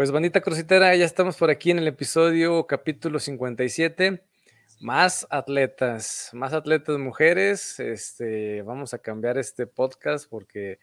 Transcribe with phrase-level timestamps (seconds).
[0.00, 4.22] Pues bandita crucitera, ya estamos por aquí en el episodio capítulo 57.
[4.80, 7.78] Más atletas, más atletas mujeres.
[7.78, 10.78] Este, vamos a cambiar este podcast porque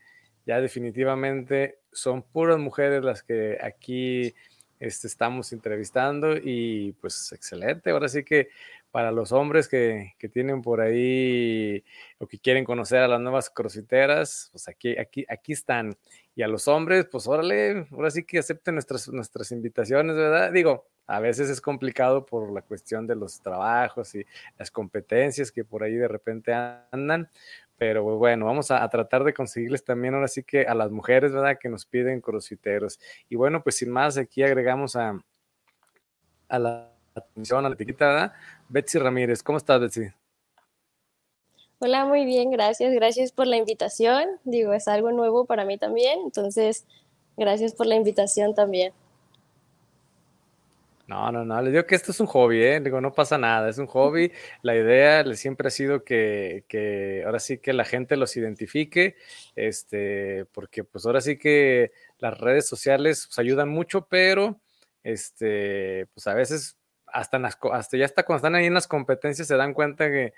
[0.46, 4.36] ya definitivamente son puras mujeres las que aquí
[4.80, 7.90] este, estamos entrevistando y pues excelente.
[7.90, 8.50] Ahora sí que
[8.92, 11.84] para los hombres que, que, tienen por ahí
[12.18, 15.96] o que quieren conocer a las nuevas crociteras, pues aquí, aquí, aquí están.
[16.36, 20.52] Y a los hombres, pues órale, ahora sí que acepten nuestras, nuestras invitaciones, ¿verdad?
[20.52, 24.26] Digo, a veces es complicado por la cuestión de los trabajos y
[24.58, 26.54] las competencias que por ahí de repente
[26.92, 27.30] andan,
[27.78, 31.32] pero bueno, vamos a, a, tratar de conseguirles también ahora sí que a las mujeres,
[31.32, 31.58] ¿verdad?
[31.60, 33.00] Que nos piden crossfiteros.
[33.30, 35.20] Y bueno, pues sin más, aquí agregamos a,
[36.50, 38.34] a la atención, a la etiqueta, ¿verdad?
[38.70, 39.44] Betsy Ramírez.
[39.44, 40.08] ¿Cómo estás, Betsy?
[41.80, 42.94] Hola, muy bien, gracias.
[42.94, 44.26] Gracias por la invitación.
[44.44, 46.86] Digo, es algo nuevo para mí también, entonces,
[47.38, 48.94] gracias por la invitación también.
[51.08, 52.82] No, no, no, les digo que esto es un hobby, ¿eh?
[52.82, 54.34] Digo, no pasa nada, es un hobby.
[54.62, 59.16] La idea siempre ha sido que, que, ahora sí que la gente los identifique,
[59.56, 64.60] este, porque pues ahora sí que las redes sociales pues, ayudan mucho, pero
[65.02, 66.76] este, pues a veces
[67.08, 70.34] hasta, las, hasta ya hasta cuando están ahí en las competencias se dan cuenta que,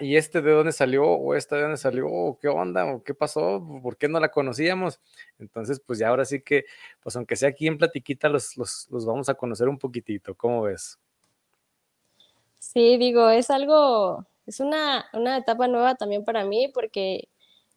[0.00, 3.14] y este de dónde salió, o esta de dónde salió, o qué onda, o qué
[3.14, 5.00] pasó, por qué no la conocíamos.
[5.38, 6.64] Entonces, pues ya ahora sí que,
[7.02, 10.34] pues aunque sea aquí en Platiquita, los, los, los vamos a conocer un poquitito.
[10.34, 10.98] ¿Cómo ves?
[12.58, 17.28] Sí, digo, es algo, es una, una etapa nueva también para mí porque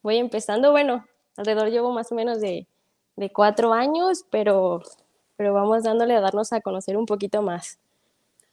[0.02, 2.66] voy empezando, bueno, alrededor llevo más o menos de,
[3.16, 4.82] de cuatro años, pero,
[5.36, 7.78] pero vamos dándole a darnos a conocer un poquito más.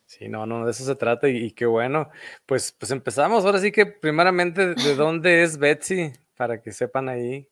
[0.07, 2.09] Sí, no, no, de eso se trata y, y, qué bueno.
[2.45, 3.43] Pues, pues empezamos.
[3.43, 6.13] Ahora sí que primeramente, ¿de dónde es Betsy?
[6.37, 7.49] Para que sepan ahí.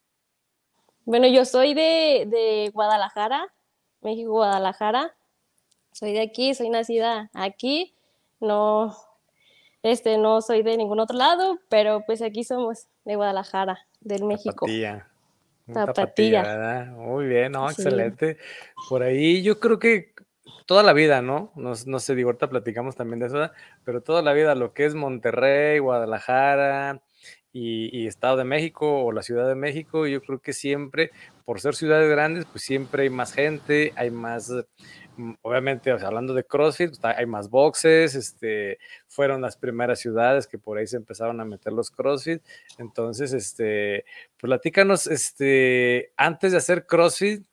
[1.03, 3.53] Bueno, yo soy de, de Guadalajara,
[3.99, 5.13] México, Guadalajara.
[5.91, 7.93] Soy de aquí, soy nacida aquí.
[8.39, 8.95] No,
[9.83, 14.65] este, no soy de ningún otro lado, pero pues aquí somos de Guadalajara, del México.
[14.65, 15.07] Tapatía.
[15.73, 15.93] Tapatía.
[15.93, 16.85] Tapatía ¿verdad?
[16.93, 17.81] Muy bien, no, sí.
[17.81, 18.37] excelente.
[18.87, 20.15] Por ahí yo creo que
[20.65, 21.51] toda la vida, ¿no?
[21.55, 21.73] ¿no?
[21.85, 23.51] No sé, digo, platicamos también de eso,
[23.83, 27.01] pero toda la vida lo que es Monterrey, Guadalajara
[27.51, 31.11] y, Estado de México o la Ciudad de México, yo creo que siempre,
[31.45, 34.51] por ser ciudades grandes, pues siempre hay más gente, hay más,
[35.17, 38.77] mm, obviamente, hablando de CrossFit, pues, hay más boxes, este,
[39.07, 42.41] fueron las primeras ciudades que por ahí se empezaron a meter los CrossFit,
[42.77, 44.03] entonces, este,
[44.37, 47.45] pues platícanos, este, antes de hacer CrossFit,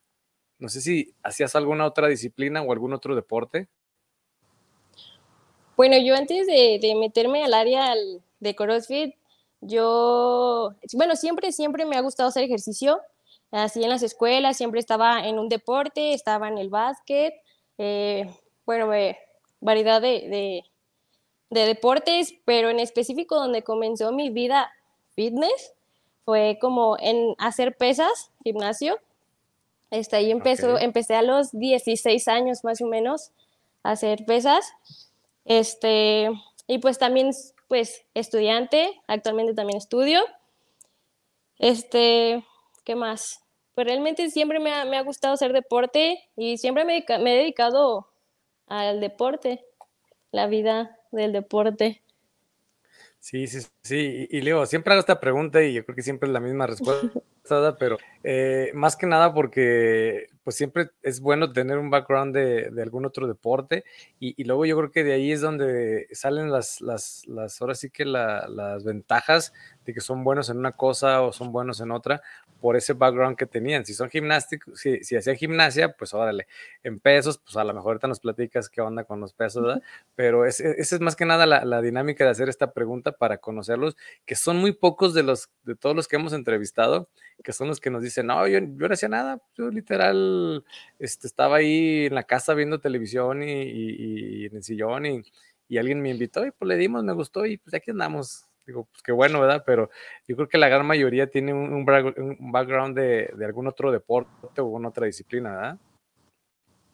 [0.63, 3.67] no sé si hacías alguna otra disciplina o algún otro deporte.
[5.77, 7.93] Bueno, yo antes de, meterme al área
[8.39, 9.17] de CrossFit,
[9.61, 13.01] yo, bueno, siempre, siempre me ha gustado hacer ejercicio.
[13.51, 17.35] Así en las escuelas, siempre estaba en un deporte, estaba en el básquet,
[17.79, 18.33] eh,
[18.65, 19.19] bueno, eh,
[19.61, 20.65] variedad de, de,
[21.51, 24.71] de deportes, pero en específico donde comenzó mi vida
[25.17, 25.75] fitness
[26.25, 29.01] fue como en hacer pesas, gimnasio
[29.93, 30.87] este, ahí empezó, okay.
[30.87, 33.31] empecé a los 16 años más o menos
[33.83, 34.73] a hacer pesas.
[35.45, 36.31] Este,
[36.67, 37.33] y pues también,
[37.69, 40.23] pues, estudiante, actualmente también estudio.
[41.59, 42.43] Este,
[42.85, 43.45] ¿qué más?
[43.75, 47.39] Pues realmente siempre me ha, me ha gustado hacer deporte y siempre me, me he
[47.41, 48.09] dedicado
[48.69, 49.63] al deporte,
[50.31, 52.03] la vida del deporte.
[53.19, 54.27] Sí, sí, sí.
[54.31, 56.67] Y, y Leo, siempre hago esta pregunta y yo creo que siempre es la misma
[56.67, 57.11] respuesta,
[57.79, 63.05] pero eh, más que nada porque pues siempre es bueno tener un background de, algún
[63.05, 63.85] otro deporte
[64.19, 67.75] y, y, luego yo creo que de ahí es donde salen las, las, las ahora
[67.75, 69.53] sí que la, las ventajas
[69.85, 72.23] de que son buenos en una cosa o son buenos en otra
[72.63, 73.85] por ese background que tenían.
[73.85, 76.47] Si son gimnásticos, si, si hacían gimnasia, pues órale,
[76.85, 79.83] en pesos, pues a lo mejor ahorita nos platicas qué onda con los pesos, ¿verdad?
[80.15, 83.39] Pero esa es, es, más que nada la, la, dinámica de hacer esta pregunta para
[83.39, 87.09] conocerlos, que son muy pocos de los, de todos los que hemos entrevistado,
[87.43, 90.65] que son los que nos dicen, no, yo, yo no hacía nada, yo literal
[91.01, 95.25] este, estaba ahí en la casa viendo televisión y, y, y en el sillón y,
[95.69, 98.52] y, alguien me invitó y pues le dimos, me gustó y pues aquí andamos.
[98.67, 99.65] Digo, pues qué bueno, ¿verdad?
[99.67, 99.91] Pero
[100.29, 103.91] yo creo que la gran mayoría tiene un, un, un background de, de, algún otro
[103.91, 105.79] deporte o alguna otra disciplina, ¿verdad?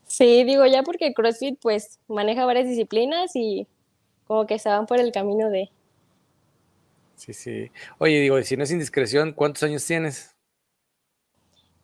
[0.09, 3.67] Sí, digo ya porque CrossFit pues maneja varias disciplinas y
[4.27, 5.71] como que se van por el camino de...
[7.17, 7.71] Sí, sí.
[7.99, 10.35] Oye, digo, si no es indiscreción, ¿cuántos años tienes?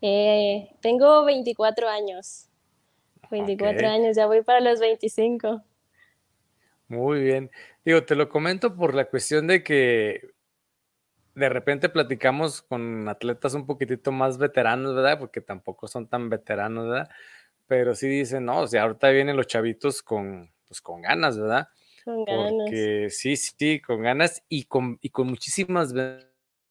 [0.00, 2.48] Eh, tengo 24 años.
[3.30, 3.88] 24 okay.
[3.88, 5.62] años, ya voy para los 25.
[6.88, 7.50] Muy bien.
[7.84, 10.30] Digo, te lo comento por la cuestión de que
[11.34, 15.18] de repente platicamos con atletas un poquitito más veteranos, ¿verdad?
[15.18, 17.10] Porque tampoco son tan veteranos, ¿verdad?
[17.66, 21.68] pero sí dicen, no, o sea, ahorita vienen los chavitos con, pues, con ganas, ¿verdad?
[22.04, 22.52] Con ganas.
[22.52, 25.94] Porque sí, sí, con ganas y con, y con muchísimas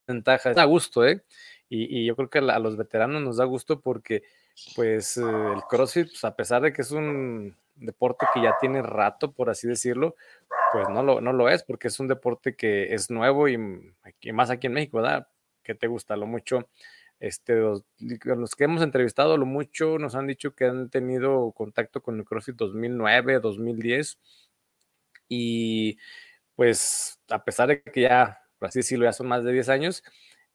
[0.07, 0.56] ventajas.
[0.56, 1.24] Da gusto, ¿eh?
[1.69, 4.24] Y, y yo creo que a los veteranos nos da gusto porque,
[4.75, 9.34] pues, el CrossFit, pues, a pesar de que es un deporte que ya tiene rato,
[9.34, 10.16] por así decirlo,
[10.72, 13.58] pues no lo, no lo es, porque es un deporte que es nuevo y,
[14.31, 15.28] más aquí en México, ¿verdad?
[15.64, 16.16] ¿Qué te gusta?
[16.16, 16.70] Lo mucho,
[17.20, 22.02] este, los, los, que hemos entrevistado, lo mucho nos han dicho que han tenido contacto
[22.02, 24.20] con el CrossFit 2009, 2010,
[25.30, 25.98] y
[26.56, 30.04] pues a pesar de que ya, por así decirlo, ya son más de 10 años,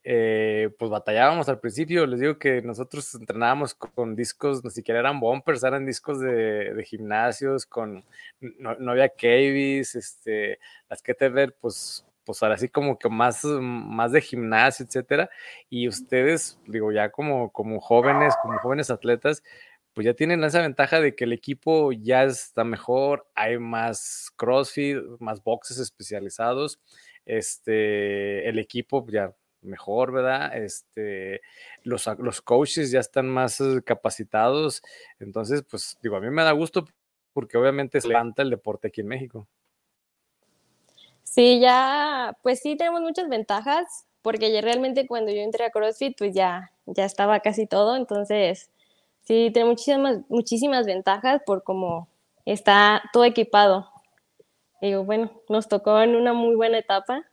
[0.04, 2.06] eh, pues batallábamos al principio.
[2.06, 6.84] Les digo que nosotros entrenábamos con, discos, ni siquiera eran bumpers, eran discos de, de
[6.84, 8.04] gimnasios, con
[8.40, 10.58] no, había cavies, este,
[10.88, 15.30] las que te ver, pues, pues ahora sí como que más, más de gimnasio, etcétera.
[15.68, 19.42] Y ustedes, digo, ya como, como jóvenes, como jóvenes atletas,
[19.94, 24.98] pues ya tienen esa ventaja de que el equipo ya está mejor, hay más CrossFit,
[25.18, 26.78] más boxes especializados,
[27.26, 29.34] este, el equipo ya
[29.68, 30.56] mejor, ¿verdad?
[30.56, 31.40] Este,
[31.84, 34.82] los, los coaches ya están más eh, capacitados,
[35.20, 36.84] entonces, pues digo, a mí me da gusto
[37.32, 39.46] porque obviamente se levanta el deporte aquí en México.
[41.22, 46.16] Sí, ya, pues sí tenemos muchas ventajas, porque ya realmente cuando yo entré a CrossFit,
[46.18, 48.70] pues ya, ya estaba casi todo, entonces
[49.22, 52.08] sí, tiene muchísimas, muchísimas ventajas por cómo
[52.44, 53.90] está todo equipado.
[54.80, 57.24] digo, bueno, nos tocó en una muy buena etapa,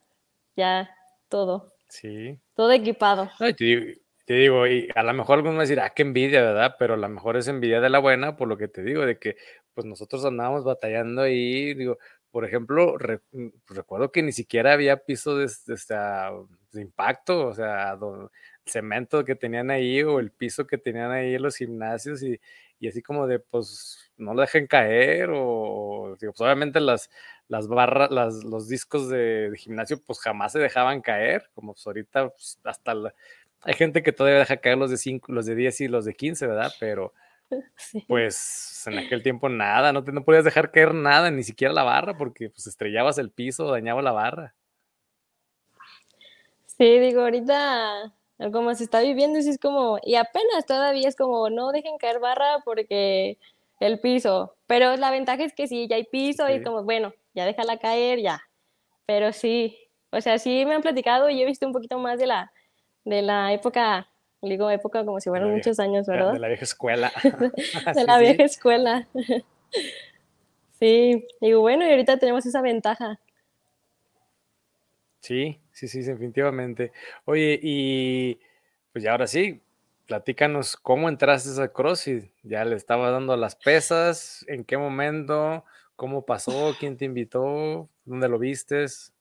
[0.56, 0.90] ya
[1.30, 1.75] todo.
[1.90, 2.40] Sí.
[2.56, 3.30] Todo equipado.
[3.56, 6.76] te, digo, y a lo mejor algunos van a decir, ah, qué envidia, ¿verdad?
[6.80, 9.20] Pero a lo mejor es envidia de la buena, por lo que te digo, de
[9.20, 9.38] que
[9.74, 11.98] pues nosotros andábamos batallando ahí, digo,
[12.32, 12.98] por ejemplo,
[13.32, 17.98] mm, recuerdo que ni siquiera había piso de, de, impacto, o sea,
[18.66, 22.40] cemento que tenían ahí o el piso que tenían ahí en los gimnasios y,
[22.80, 27.10] y así como de, pues, no lo dejen caer o, digo, pues obviamente las,
[27.48, 32.30] las barras, las, los discos de, gimnasio, pues jamás se dejaban caer, como pues ahorita
[32.30, 32.94] pues, hasta
[33.62, 36.14] hay gente que todavía deja caer los de 5, los de 10 y los de
[36.14, 36.72] 15, ¿verdad?
[36.80, 37.14] Pero
[38.08, 41.84] pues en aquel tiempo nada, no, te, no podías dejar caer nada, ni siquiera la
[41.84, 44.56] barra, porque pues estrellabas el piso, dañaba la barra.
[46.66, 48.14] Sí, digo, ahorita
[48.52, 52.60] como se está viviendo, es como, y apenas todavía es como, no dejen caer barra
[52.66, 53.38] porque
[53.88, 57.46] el piso, pero la ventaja es que sí, ya hay piso y como, bueno, ya
[57.46, 58.42] déjala caer, ya.
[59.06, 59.78] Pero sí,
[60.12, 62.52] o sea, sí me han platicado y he visto un poquito más de la,
[63.04, 64.10] de la época,
[64.42, 66.34] digo época como si fueran muchos años, ¿verdad?
[66.34, 67.12] De la vieja escuela.
[67.96, 69.08] de la vieja escuela.
[70.80, 73.20] sí, digo, bueno, y ahorita tenemos esa ventaja.
[75.20, 76.92] Sí, sí, sí, definitivamente.
[77.26, 78.40] Oye, y
[78.94, 79.60] pues ya ahora sí,
[80.06, 82.32] platícanos cómo entraste a CrossFit.
[82.44, 85.64] Ya le estaba dando las pesas, en qué momento,
[85.96, 89.12] cómo pasó, quién te invitó, dónde lo vistes.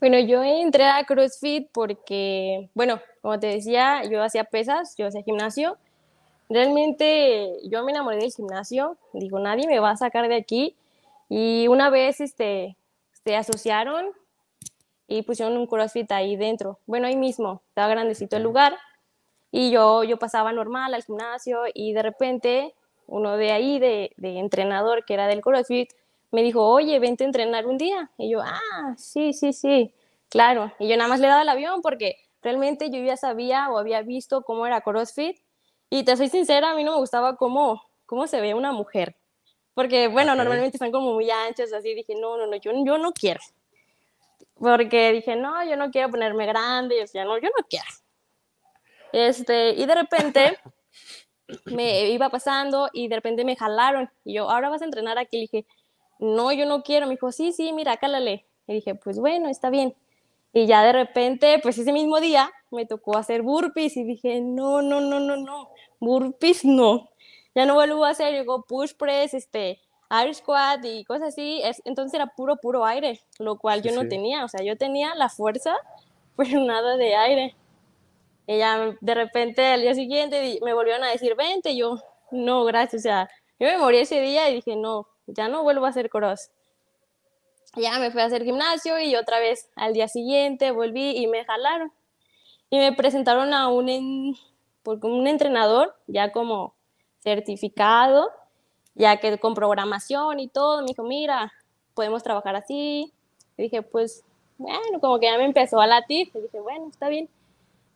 [0.00, 5.22] Bueno, yo entré a CrossFit porque, bueno, como te decía, yo hacía pesas, yo hacía
[5.22, 5.78] gimnasio.
[6.50, 10.76] Realmente yo me enamoré del gimnasio, digo, nadie me va a sacar de aquí.
[11.30, 12.76] Y una vez este,
[13.24, 14.12] se asociaron
[15.06, 16.78] y pusieron un CrossFit ahí dentro.
[16.86, 18.76] Bueno, ahí mismo, estaba grandecito el lugar.
[19.50, 22.74] Y yo, yo pasaba normal al gimnasio y de repente
[23.06, 25.92] uno de ahí, de, de entrenador que era del CrossFit,
[26.30, 28.10] me dijo, oye, vente a entrenar un día.
[28.18, 29.92] Y yo, ah, sí, sí, sí,
[30.28, 30.72] claro.
[30.78, 34.02] Y yo nada más le daba el avión porque realmente yo ya sabía o había
[34.02, 35.38] visto cómo era CrossFit.
[35.90, 39.16] Y te soy sincera, a mí no me gustaba cómo, cómo se ve una mujer.
[39.74, 41.94] Porque, bueno, normalmente están como muy anchas, así.
[41.94, 43.40] Dije, no, no, no, yo, yo no quiero.
[44.54, 47.02] Porque dije, no, yo no quiero ponerme grande.
[47.02, 47.86] O sea, no, yo no quiero.
[49.12, 50.58] Este, y de repente
[51.66, 54.10] me iba pasando y de repente me jalaron.
[54.24, 55.36] Y yo, ahora vas a entrenar aquí.
[55.36, 55.66] Le dije,
[56.18, 57.06] no, yo no quiero.
[57.06, 58.46] Me dijo, sí, sí, mira, cálale.
[58.66, 59.94] Y dije, pues bueno, está bien.
[60.52, 64.82] Y ya de repente, pues ese mismo día me tocó hacer burpees y dije, no,
[64.82, 67.10] no, no, no, no, burpees no.
[67.56, 69.80] Ya no vuelvo a hacer, digo, push press, este,
[70.10, 71.60] air squat y cosas así.
[71.64, 74.44] Es, entonces era puro, puro aire, lo cual yo no tenía.
[74.44, 75.76] O sea, yo tenía la fuerza,
[76.36, 77.56] pero nada de aire.
[78.46, 81.98] Y ya de repente al día siguiente me volvieron a decir, vente, yo,
[82.30, 85.86] no, gracias, o sea, yo me morí ese día y dije, no, ya no vuelvo
[85.86, 86.50] a hacer cross.
[87.76, 91.44] Ya me fui a hacer gimnasio y otra vez al día siguiente volví y me
[91.44, 91.92] jalaron.
[92.70, 94.36] Y me presentaron a un,
[94.84, 96.74] un entrenador ya como
[97.20, 98.30] certificado,
[98.94, 101.52] ya que con programación y todo, me dijo, mira,
[101.94, 103.12] podemos trabajar así.
[103.56, 104.24] Y dije, pues,
[104.58, 106.30] bueno, como que ya me empezó a latir.
[106.34, 107.28] Y dije, bueno, está bien.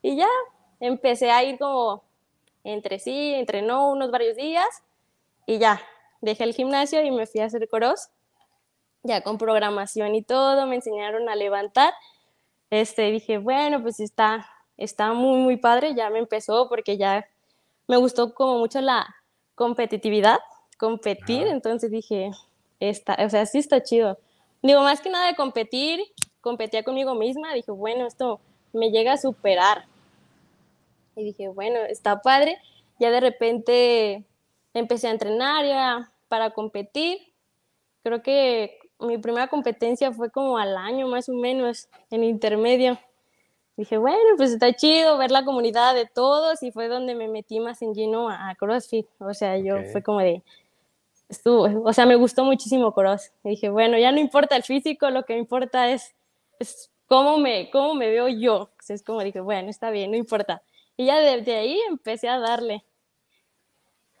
[0.01, 0.27] Y ya
[0.79, 2.03] empecé a ir como
[2.63, 4.67] entre sí, entrenó unos varios días
[5.45, 5.81] y ya,
[6.21, 8.09] dejé el gimnasio y me fui a hacer coros,
[9.03, 11.93] ya con programación y todo, me enseñaron a levantar.
[12.69, 17.27] Este, dije, bueno, pues está, está muy, muy padre, ya me empezó porque ya
[17.87, 19.15] me gustó como mucho la
[19.55, 20.39] competitividad,
[20.79, 22.31] competir, entonces dije,
[22.79, 24.17] está, o sea, sí está chido.
[24.63, 26.01] Digo, más que nada de competir,
[26.41, 28.39] competía conmigo misma, dije, bueno, esto
[28.73, 29.85] me llega a superar.
[31.15, 32.57] Y dije, bueno, está padre.
[32.97, 34.23] Ya de repente
[34.73, 37.19] empecé a entrenar ya para competir.
[38.03, 42.97] Creo que mi primera competencia fue como al año más o menos, en intermedio.
[43.79, 47.61] Dije, bueno, pues está chido ver la comunidad de todos y fue donde me metí
[47.61, 49.07] más en lleno a, CrossFit.
[49.19, 50.43] O sea, yo fue como de,
[51.29, 53.31] estuvo, o sea, me gustó muchísimo Cross.
[53.43, 56.15] Y dije, bueno, ya no importa el físico, lo que importa es,
[56.59, 58.71] es cómo, me, cómo me veo yo.
[58.87, 60.61] es como dije, bueno, está bien, no importa.
[60.97, 62.83] Y ya desde ahí empecé a darle.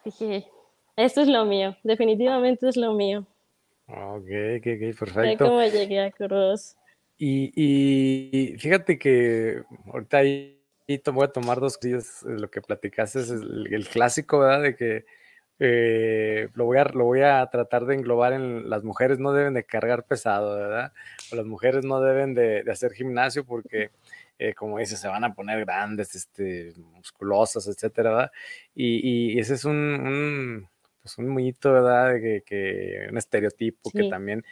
[0.05, 0.47] Dije,
[0.95, 3.25] esto es lo mío, definitivamente es lo mío.
[3.87, 5.45] Ok, ok, perfecto.
[5.45, 6.75] cómo llegué a Cross.
[7.17, 10.59] Y, y, fíjate que ahorita ahí
[11.11, 14.63] voy a tomar dos días lo que platicaste, es el, clásico, ¿verdad?
[14.63, 15.05] De que
[15.59, 19.53] eh, lo, voy a, lo voy a tratar de englobar en las mujeres no deben
[19.53, 20.93] de cargar pesado, ¿verdad?
[21.31, 23.91] O las mujeres no deben de, hacer gimnasio porque,
[24.39, 28.31] eh, como dices, se van a poner grandes, este, musculosas, etcétera, ¿verdad?
[28.73, 30.69] Y, ese es un, un,
[31.01, 32.15] pues un mito, ¿verdad?
[32.21, 34.45] Que, que un estereotipo que también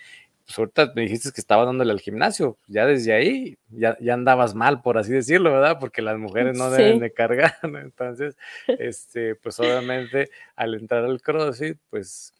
[0.48, 4.56] pues ahorita me dijiste que estaba dándole al gimnasio, ya desde ahí ya, ya andabas
[4.56, 5.78] mal, por así decirlo, ¿verdad?
[5.78, 11.78] Porque las mujeres no deben de cargar, entonces, este, pues obviamente al entrar al CrossFit,
[11.90, 12.34] pues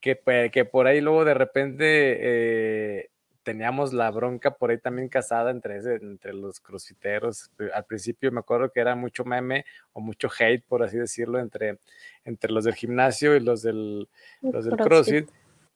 [0.00, 0.18] que,
[0.52, 1.84] que por ahí luego de repente
[2.20, 3.10] eh,
[3.44, 7.52] teníamos la bronca por ahí también casada entre, entre los crossfiteros.
[7.72, 11.78] Al principio me acuerdo que era mucho meme o mucho hate, por así decirlo, entre,
[12.24, 14.08] entre los del gimnasio y los del,
[14.42, 15.30] los del CrossFit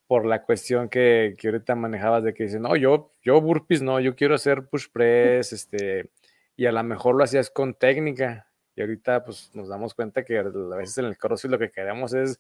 [0.07, 4.01] por la cuestión que, que, ahorita manejabas de que dicen, no, yo, yo burpees no,
[4.01, 6.11] yo quiero hacer push press, este,
[6.57, 8.49] y a lo mejor lo hacías con técnica.
[8.77, 12.13] Y ahorita pues nos damos cuenta que a veces en el CrossFit lo que queremos
[12.13, 12.39] es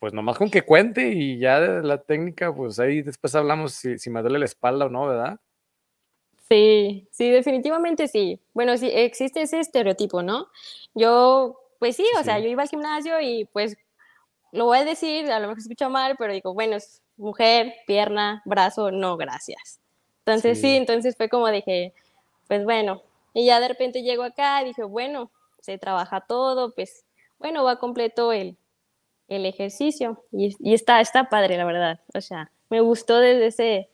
[0.00, 4.08] pues nomás con que cuente y ya la técnica, pues ahí después hablamos si, si
[4.08, 5.38] me duele la espalda o no, ¿verdad?
[6.48, 8.40] Sí, sí, definitivamente sí.
[8.54, 10.48] Bueno, sí, existe ese estereotipo, ¿no?
[10.94, 13.76] Yo, pues sí, o sea, yo iba al gimnasio y pues
[14.52, 18.42] lo voy a decir, a lo mejor escucho mal, pero digo, bueno, es mujer, pierna,
[18.44, 19.80] brazo, no, gracias.
[20.20, 20.76] Entonces sí.
[20.76, 21.92] entonces fue como dije,
[22.48, 23.02] pues bueno,
[23.34, 25.30] y ya de repente llego acá y dije, bueno,
[25.60, 27.04] se trabaja todo, pues
[27.38, 28.56] bueno, va completo el,
[29.28, 32.00] el ejercicio y, y, está, está padre, la verdad.
[32.14, 33.90] O sea, me gustó desde ese,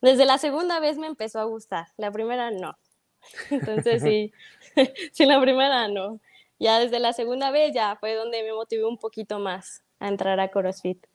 [0.00, 2.76] desde la segunda vez me empezó a gustar, la primera no.
[3.50, 4.32] Entonces sí,
[5.12, 6.20] sí, la primera no.
[6.58, 10.40] Ya desde la segunda vez ya fue donde me motivé un poquito más a entrar
[10.40, 11.06] a CrossFit.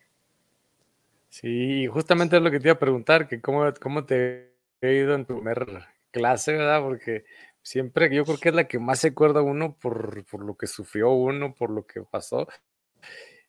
[1.30, 5.16] Sí, justamente es lo que te iba a preguntar, que cómo, cómo te ha ido
[5.16, 6.82] en tu primera clase, ¿verdad?
[6.82, 7.24] Porque
[7.62, 10.68] siempre yo creo que es la que más se acuerda uno por, por lo que
[10.68, 12.48] sufrió uno, por lo que pasó.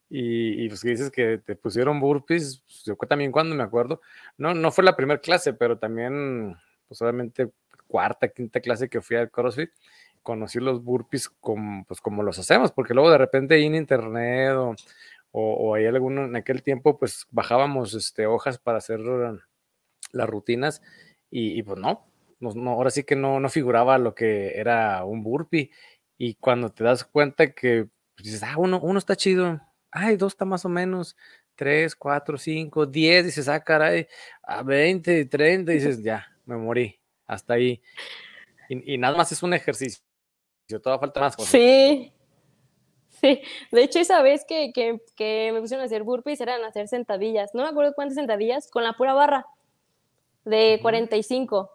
[0.09, 4.01] Y, y pues dices que te pusieron burpees, pues, yo también cuando me acuerdo,
[4.37, 6.55] no, no fue la primera clase, pero también,
[6.87, 7.01] pues
[7.87, 9.71] cuarta, quinta clase que fui al CrossFit,
[10.23, 14.53] conocí los burpees como, pues, como los hacemos, porque luego de repente ahí en internet
[14.53, 14.75] o,
[15.33, 20.83] o, hay alguno, en aquel tiempo, pues bajábamos este, hojas para hacer las rutinas
[21.31, 22.07] y, pues no,
[22.39, 25.71] no, ahora sí que no, no figuraba lo que era un burpee.
[26.19, 29.61] Y cuando te das cuenta que pues, ah, uno, uno está chido,
[29.91, 31.17] ay, dos está más o menos,
[31.55, 34.07] tres, cuatro, cinco, diez, dices, ah, caray,
[34.43, 37.83] a veinte, treinta, dices, ya, me morí, hasta ahí.
[38.69, 40.03] Y, y, nada más es un ejercicio,
[40.83, 41.37] toda falta más.
[41.39, 42.13] Sí,
[43.23, 46.89] Sí, de hecho esa vez que, que, que, me pusieron a hacer burpees eran hacer
[46.89, 49.47] sentadillas, no me acuerdo cuántas sentadillas, con la pura barra
[50.45, 51.71] de 45.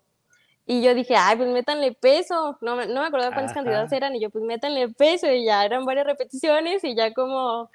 [0.65, 4.19] Y yo dije, ay, pues métanle peso, no, no me acuerdo cuántas cantidades eran, y
[4.19, 7.69] yo pues métanle peso, y ya eran varias repeticiones, y ya como,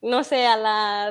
[0.00, 1.08] no sé, a la,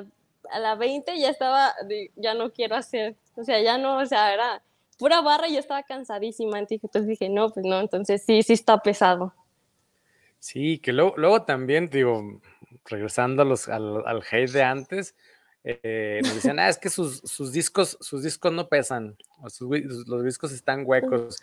[0.49, 1.75] a la 20 ya estaba,
[2.15, 4.63] ya no quiero hacer, o sea, ya no, o sea, era
[4.97, 8.79] pura barra y yo estaba cansadísima, entonces dije, no, pues no, entonces sí, sí está
[8.79, 9.33] pesado.
[10.47, 12.39] Sí, que luego, luego también, digo,
[12.85, 15.13] regresando a los, al, al hate de antes,
[15.65, 19.17] eh, nos decían, ah, es que sus, sus, discos, sus discos no pesan,
[20.05, 21.35] los discos están huecos,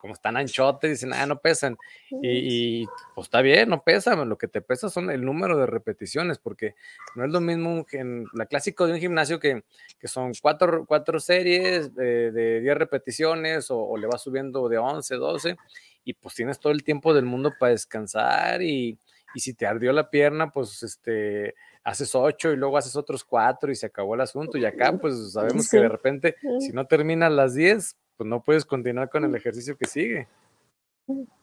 [0.00, 1.78] como están anchotes, dicen, ah, no pesan.
[2.20, 6.38] Y, pues está bien, no pesan, lo que te pesa son el número de repeticiones,
[6.38, 6.74] porque
[7.14, 9.62] no es lo mismo en la clásico de un gimnasio que,
[10.00, 14.78] que son cuatro, cuatro series de, de 10 repeticiones o, o, le va subiendo de
[14.78, 15.56] 11, 12
[16.04, 18.98] y pues tienes todo el tiempo del mundo para descansar y,
[19.34, 23.70] y si te ardió la pierna, pues este, haces ocho y luego haces otros cuatro
[23.70, 24.58] y se acabó el asunto.
[24.58, 28.64] Y acá, pues sabemos que de repente, si no terminas las diez, pues no puedes
[28.64, 30.28] continuar con el ejercicio que sigue.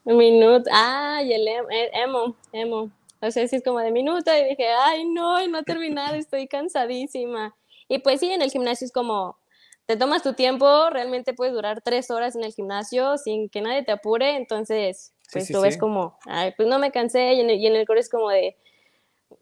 [0.04, 1.48] Minuto, ay, el
[1.94, 2.92] emo, emo.
[3.22, 6.48] O sea, sí es como de minuto y dije, ay, no, y no terminar, estoy
[6.48, 7.56] cansadísima.
[7.88, 9.38] Y pues sí, en el gimnasio es como,
[9.86, 13.84] te tomas tu tiempo, realmente puedes durar tres horas en el gimnasio sin que nadie
[13.84, 17.60] te apure, entonces, pues tú ves como, ay, pues no me cansé, y en el,
[17.60, 18.56] y en el coro es como de,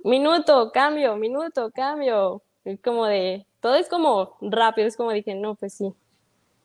[0.03, 5.55] minuto, cambio, minuto, cambio, y como de, todo es como rápido, es como dije, no,
[5.55, 5.93] pues sí,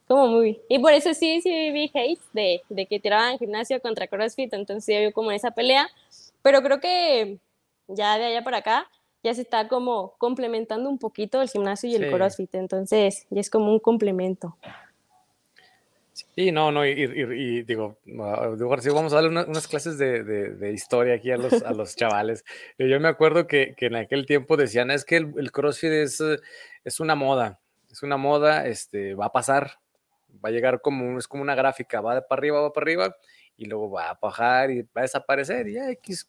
[0.08, 4.08] como muy, y por eso sí, sí vi hate de, de que tiraban gimnasio contra
[4.08, 5.88] CrossFit, entonces sí había como esa pelea,
[6.42, 7.38] pero creo que
[7.86, 8.90] ya de allá para acá,
[9.22, 13.50] ya se está como complementando un poquito el gimnasio y el CrossFit, entonces ya es
[13.50, 14.56] como un complemento.
[16.34, 21.36] Sí, no, no, y, digo, sí, vamos a darle unas clases de, historia aquí a
[21.36, 22.44] los, a los chavales.
[22.76, 26.22] Yo me acuerdo que, en aquel tiempo decían, es que el, CrossFit es,
[26.84, 27.60] es, una moda,
[27.90, 29.78] es una moda, este, va a pasar,
[30.44, 33.16] va a llegar como, es como una gráfica, va para arriba, va para arriba,
[33.56, 36.28] y luego va a bajar y va a desaparecer, y ya X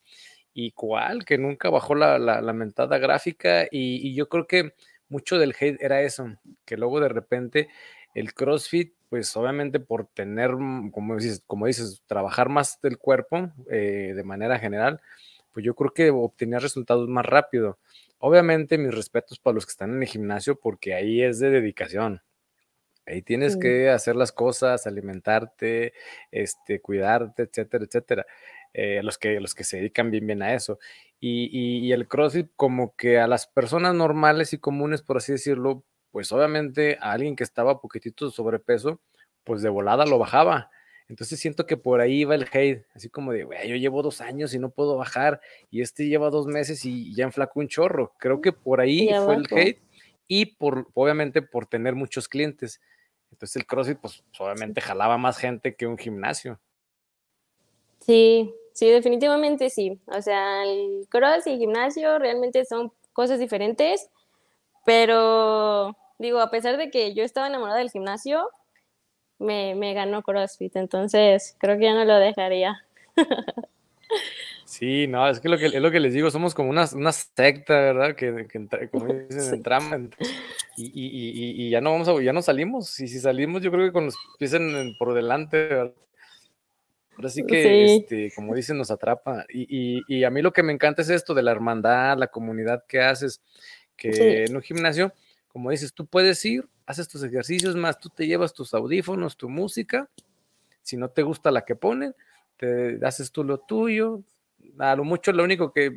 [0.54, 4.74] y cuál, que nunca bajó la, la, mentada gráfica y, yo creo que
[5.08, 6.28] mucho del hate era eso,
[6.66, 7.70] que luego de repente
[8.14, 13.52] el CrossFit, pues obviamente por tener, mm, como dices, como dices trabajar más del cuerpo
[13.72, 15.02] eh, de manera general,
[15.54, 17.80] pues yo creo que obtenía resultados más rápido.
[18.20, 22.22] Obviamente mis respetos para los que están en el gimnasio porque ahí es de dedicación.
[23.10, 25.94] Ahí tienes que hacer las cosas, alimentarte,
[26.30, 28.26] este, cuidarte, etcétera, etcétera.
[28.74, 30.80] Eh, los, que, los que se dedican bien, bien a eso.
[31.20, 36.32] Y, el CrossFit como que a las personas normales y comunes, por así decirlo, pues
[36.32, 39.02] obviamente a alguien que estaba poquitito de sobrepeso,
[39.44, 40.70] pues de volada lo bajaba.
[41.08, 44.54] Entonces siento que por ahí va el hate, así como de, yo llevo dos años
[44.54, 48.14] y no puedo bajar, y este lleva dos meses y ya enflacó un chorro.
[48.20, 49.82] Creo que por ahí fue el hate
[50.28, 52.80] y por, obviamente por tener muchos clientes.
[53.32, 56.60] Entonces el CrossFit, pues obviamente jalaba más gente que un gimnasio.
[58.10, 60.02] Sí, sí, definitivamente sí.
[60.08, 64.10] O sea, el cross y el gimnasio realmente son cosas diferentes,
[64.84, 68.50] pero digo, a pesar de que yo estaba enamorada del gimnasio,
[69.38, 72.84] me, me ganó CrossFit, entonces creo que ya no lo dejaría.
[74.66, 77.12] Sí, no, es que, lo que es lo que les digo, somos como una, una
[77.12, 78.16] secta, ¿verdad?
[78.16, 80.12] Que, que como dicen, entramos
[80.78, 83.72] y, y, y, y, ya no vamos a, ya no salimos, y si salimos yo
[83.72, 84.56] creo que con los pies
[85.00, 85.94] por delante, ¿verdad?
[87.20, 89.46] Ahora sí que, Este, como dicen, nos atrapa.
[89.50, 92.86] Y, y, a mí lo que me encanta es esto de la hermandad, la comunidad
[92.88, 93.42] que haces,
[93.98, 95.12] que en un gimnasio,
[95.50, 99.50] como dices, tú puedes ir, haces tus ejercicios más, tú te llevas tus audífonos, tu
[99.50, 100.10] música,
[100.82, 102.16] si no te gusta la que ponen,
[102.56, 104.24] te haces tú lo tuyo,
[104.78, 105.94] a lo mucho lo único que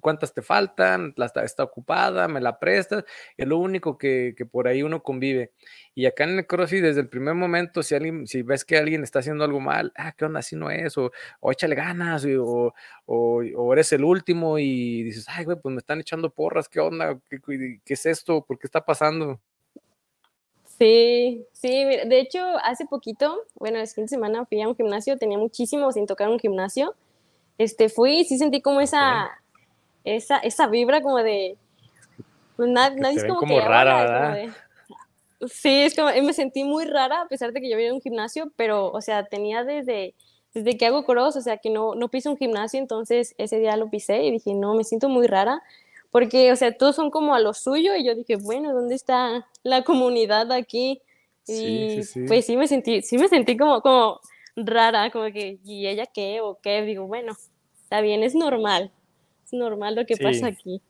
[0.00, 3.04] cuántas te faltan, la está, ocupada, me la prestas,
[3.36, 5.52] es lo único que, por ahí uno convive.
[5.94, 9.02] Y acá en el CrossFit, desde el primer momento, si alguien, si ves que alguien
[9.02, 10.40] está haciendo algo mal, ah, ¿qué onda?
[10.40, 11.10] Así no es, o,
[11.50, 12.74] échale ganas, o,
[13.06, 17.18] o, eres el último y dices, ay, güey, pues me están echando porras, ¿qué onda?
[17.28, 17.40] ¿Qué,
[17.84, 18.44] qué es esto?
[18.44, 19.40] ¿Por qué está pasando?
[20.78, 25.18] Sí, sí, de hecho, hace poquito, bueno, el fin de semana fui a un gimnasio,
[25.18, 26.94] tenía muchísimo sin tocar un gimnasio.
[27.58, 29.28] Este, fui sí sentí como esa,
[30.04, 31.56] esa, esa vibra como de...
[32.56, 34.54] Pues nadie es como, que rara, ¿verdad?
[35.46, 38.00] sí, es como, me sentí muy rara a pesar de que yo vivía en un
[38.00, 40.14] gimnasio, pero, o sea, tenía desde,
[40.54, 43.76] desde que hago cross, o sea, que no, no piso un gimnasio, entonces ese día
[43.76, 45.62] lo pisé y dije, no, me siento muy rara,
[46.10, 49.46] porque, o sea, todos son como a lo suyo y yo dije, bueno, ¿dónde está
[49.62, 51.00] la comunidad aquí?
[51.46, 54.20] Y pues sí me sentí, sí me sentí como, como
[54.56, 56.40] rara, como que, ¿y ella qué?
[56.40, 56.82] ¿O qué?
[56.82, 57.36] Digo, bueno,
[57.84, 58.90] está bien, es normal
[59.52, 60.82] normal lo que pasa aquí.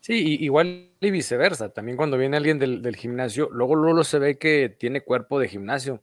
[0.00, 1.70] Sí, igual y viceversa.
[1.70, 6.02] También cuando viene alguien del, gimnasio, luego, luego se ve que tiene cuerpo de gimnasio.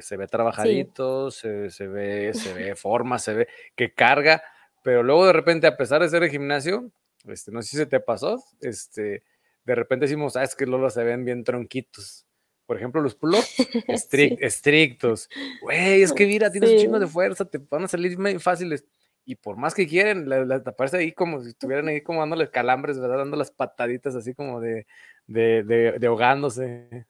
[0.00, 4.42] Se ve trabajadito, se, ve, se ve forma, se ve que carga,
[4.82, 6.90] pero luego de repente, a pesar de ser de gimnasio,
[7.26, 9.22] este, no sé si se te pasó, este,
[9.64, 12.26] de repente decimos, ah, es que luego se ven bien tronquitos.
[12.66, 13.36] Por ejemplo, los pull
[13.88, 15.28] estrictos.
[15.62, 18.84] Güey, es que mira, tienes un chingo de fuerza, te van a salir muy fáciles
[19.26, 22.98] y por más que quieren, la, taparse ahí como si estuvieran ahí como dándole calambres,
[22.98, 23.18] ¿verdad?
[23.18, 24.86] Dando las pataditas así como de,
[25.26, 27.06] de, de, ahogándose.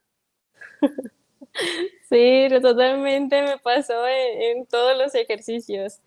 [2.09, 6.01] Sí, totalmente me pasó en, todos los ejercicios.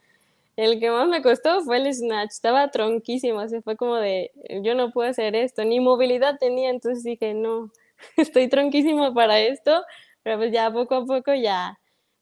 [0.55, 4.31] El que más me costó fue el snatch, estaba tronquísimo, así fue como de,
[4.63, 7.71] yo no puedo hacer esto, ni movilidad tenía, entonces dije, no,
[8.17, 9.83] estoy tronquísimo para esto,
[10.23, 11.79] pero pues ya poco a poco ya,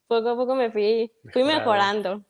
[0.07, 2.23] poco a poco me fui, fui mejorando.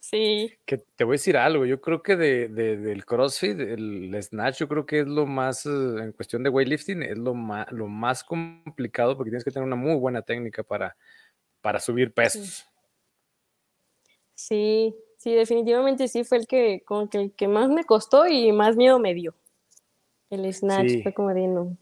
[0.00, 0.52] Sí.
[0.64, 4.58] Que te voy a decir algo, yo creo que de, de- del CrossFit, el Snatch,
[4.58, 7.86] yo creo que es lo más, eh, en cuestión de weightlifting, es lo más, lo
[7.86, 10.96] más complicado porque tienes que tener una muy buena técnica para,
[11.60, 12.66] para subir pesos.
[14.34, 18.52] Sí, sí, definitivamente sí fue el que, como que el que más me costó y
[18.52, 19.34] más miedo me dio.
[20.30, 21.02] El snatch Sí.
[21.02, 21.76] fue como de no.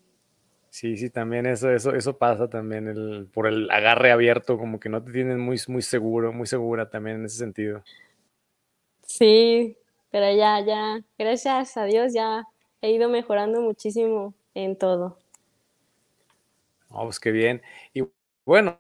[0.70, 4.88] Sí, sí, también eso, eso, eso pasa también, el, por el agarre abierto, como que
[4.88, 7.82] no te tienes muy, muy seguro, muy segura también en ese sentido.
[9.08, 9.78] Sí,
[10.10, 12.44] pero ya, ya, gracias a Dios ya
[12.82, 15.18] he ido mejorando muchísimo en todo.
[16.90, 17.62] Oh, pues qué bien.
[17.94, 18.02] Y
[18.44, 18.78] bueno,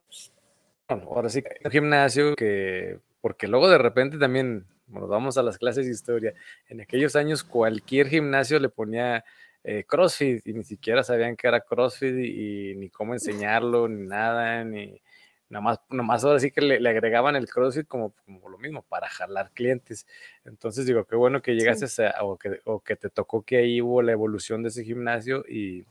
[0.86, 5.86] ahora sí, el gimnasio que, porque luego de repente también, bueno, vamos a las clases
[5.86, 6.34] de historia,
[6.68, 9.24] en aquellos años cualquier gimnasio le ponía
[9.64, 14.62] eh, CrossFit y ni siquiera sabían que era CrossFit y ni cómo enseñarlo, ni nada,
[14.62, 15.00] ni
[15.48, 18.82] nada más, nomás ahora sí que le, le agregaban el CrossFit como, como, lo mismo,
[18.82, 20.06] para jalar clientes.
[20.44, 22.02] Entonces digo, qué bueno que llegaste Sí.
[22.02, 25.44] a, o, que, o que te tocó que ahí hubo la evolución de ese gimnasio
[25.48, 25.84] y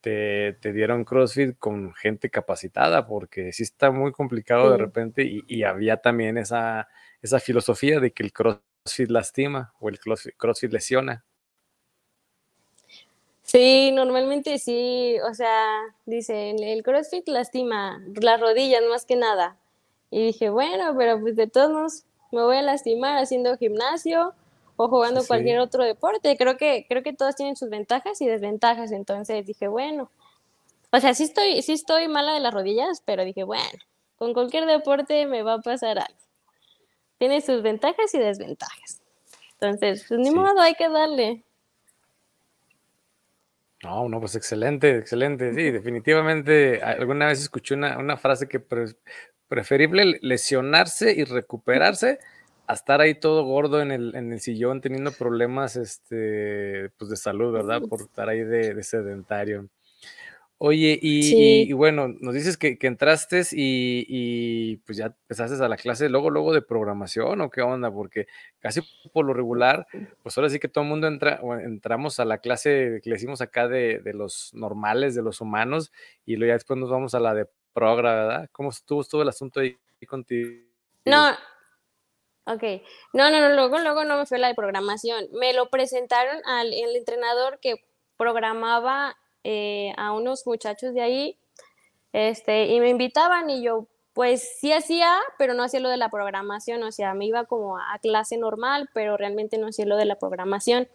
[0.00, 4.70] te, te, dieron CrossFit con gente capacitada, porque sí está muy complicado sí.
[4.72, 6.88] de repente y, y, había también esa,
[7.22, 11.24] esa filosofía de que el CrossFit lastima o el CrossFit, CrossFit lesiona.
[13.54, 15.64] Sí, normalmente sí, o sea,
[16.06, 19.56] dicen, el CrossFit lastima las rodillas más que nada.
[20.10, 24.34] Y dije, bueno, pero pues de todos modos me voy a lastimar haciendo gimnasio
[24.74, 25.28] o jugando sí.
[25.28, 26.36] cualquier otro deporte.
[26.36, 28.90] Creo que, creo que todos tienen sus ventajas y desventajas.
[28.90, 30.10] Entonces dije, bueno,
[30.90, 33.78] o sea, sí estoy, sí estoy mala de las rodillas, pero dije, bueno,
[34.16, 36.18] con cualquier deporte me va a pasar algo.
[37.18, 39.00] Tiene sus ventajas y desventajas.
[39.60, 40.34] Entonces, pues ni sí.
[40.34, 41.43] modo, hay que darle.
[43.84, 45.52] No, no, pues excelente, excelente.
[45.52, 46.82] Sí, definitivamente.
[46.82, 48.86] Alguna vez escuché una, una frase que pre
[49.48, 52.18] preferible lesionarse y recuperarse
[52.66, 57.16] a estar ahí todo gordo en el, en el sillón teniendo problemas este, pues de
[57.16, 57.82] salud, ¿verdad?
[57.88, 59.68] Por estar ahí de, de sedentario.
[60.58, 61.36] Oye, y, sí.
[61.36, 65.76] y, y, bueno, nos dices que, que entraste y, y, pues ya empezaste a la
[65.76, 68.26] clase luego, luego de programación o qué onda, porque
[68.60, 68.80] casi
[69.12, 69.86] por lo regular,
[70.22, 73.40] pues ahora sí que todo el mundo entra, entramos a la clase que le decimos
[73.40, 75.92] acá de, de los normales, de los humanos,
[76.24, 78.48] y luego ya después nos vamos a la de progra, ¿verdad?
[78.52, 80.50] ¿Cómo estuvo todo el asunto ahí contigo?
[81.04, 81.32] No,
[82.46, 82.62] ok,
[83.12, 86.72] no, no, no, luego, luego no me fue la de programación, me lo presentaron al
[86.72, 87.84] el entrenador que
[88.16, 91.38] programaba eh, a unos muchachos de ahí,
[92.12, 96.08] este, y me invitaban y yo, pues sí hacía, pero no hacía lo de la
[96.08, 100.04] programación, o sea, me iba como a, clase normal, pero realmente no hacía lo de
[100.04, 100.88] la programación.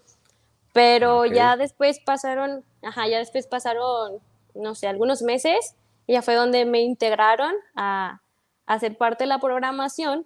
[0.73, 1.33] Pero okay.
[1.33, 4.19] ya después pasaron, ajá, ya después pasaron,
[4.55, 5.75] no sé, algunos meses,
[6.07, 8.21] y ya fue donde me integraron a,
[8.65, 10.25] a ser parte de la programación,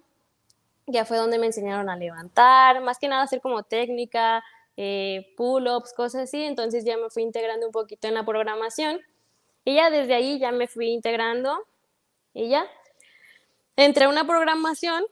[0.86, 4.44] ya fue donde me enseñaron a levantar, más que nada hacer como técnica,
[4.76, 9.00] eh, pull-ups, cosas así, entonces ya me fui integrando un poquito en la programación
[9.64, 11.56] y ya desde ahí ya me fui integrando
[12.32, 12.66] y ya
[13.76, 15.04] entré a una programación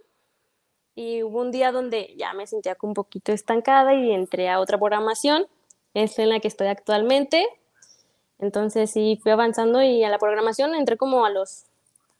[0.94, 4.78] y hubo un día donde ya me sentía un poquito estancada y entré a otra
[4.78, 5.46] programación,
[5.94, 7.46] es en la que estoy actualmente,
[8.38, 11.64] entonces sí fui avanzando y a la programación entré como a los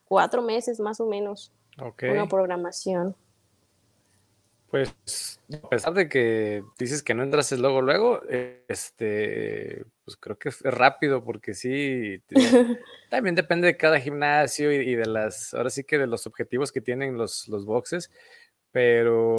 [0.05, 2.11] cuatro meses más o menos, okay.
[2.11, 3.16] una programación.
[4.73, 8.23] Pues a pesar de que dices que no entras luego, luego,
[8.69, 12.23] este, pues creo que es rápido porque sí,
[13.11, 16.73] también depende de cada gimnasio y, y, de las, ahora sí que de los objetivos
[16.73, 18.11] que tienen los, los boxes,
[18.71, 19.37] pero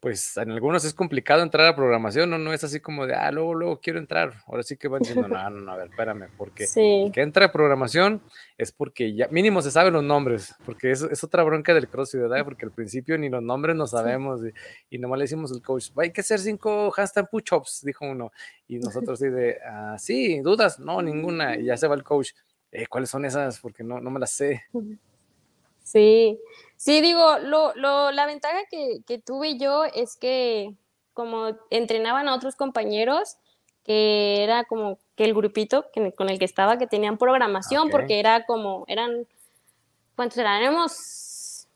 [0.00, 3.30] pues en algunos es complicado entrar a programación, no, no es así como de, ah,
[3.30, 6.28] luego, luego quiero entrar, ahora sí que van diciendo, no, no, no, a ver, espérame,
[6.38, 7.04] porque sí.
[7.06, 8.22] el que entra a programación
[8.56, 12.22] es porque ya mínimo se saben los nombres, porque es, es otra bronca del CrossFit,
[12.22, 12.44] ¿verdad?
[12.44, 15.90] Porque al principio ni los nombres no sabemos y, y nomás le decimos al coach,
[15.96, 18.32] hay que hacer cinco handstand push-ups, dijo uno,
[18.68, 22.30] y nosotros sí de, ah, sí, dudas, no, ninguna, y ya se va el coach,
[22.72, 23.60] eh, ¿cuáles son esas?
[23.60, 24.62] Porque no, no me las sé.
[25.82, 26.38] Sí,
[26.80, 30.74] sí, digo, lo, lo, la ventaja que, que, tuve yo es que
[31.12, 33.36] como entrenaban a otros compañeros,
[33.84, 37.92] que era como que el grupito que, con el que estaba, que tenían programación, okay.
[37.92, 39.26] porque era como, eran,
[40.16, 40.62] ¿cuántos eran?
[40.62, 41.66] Éramos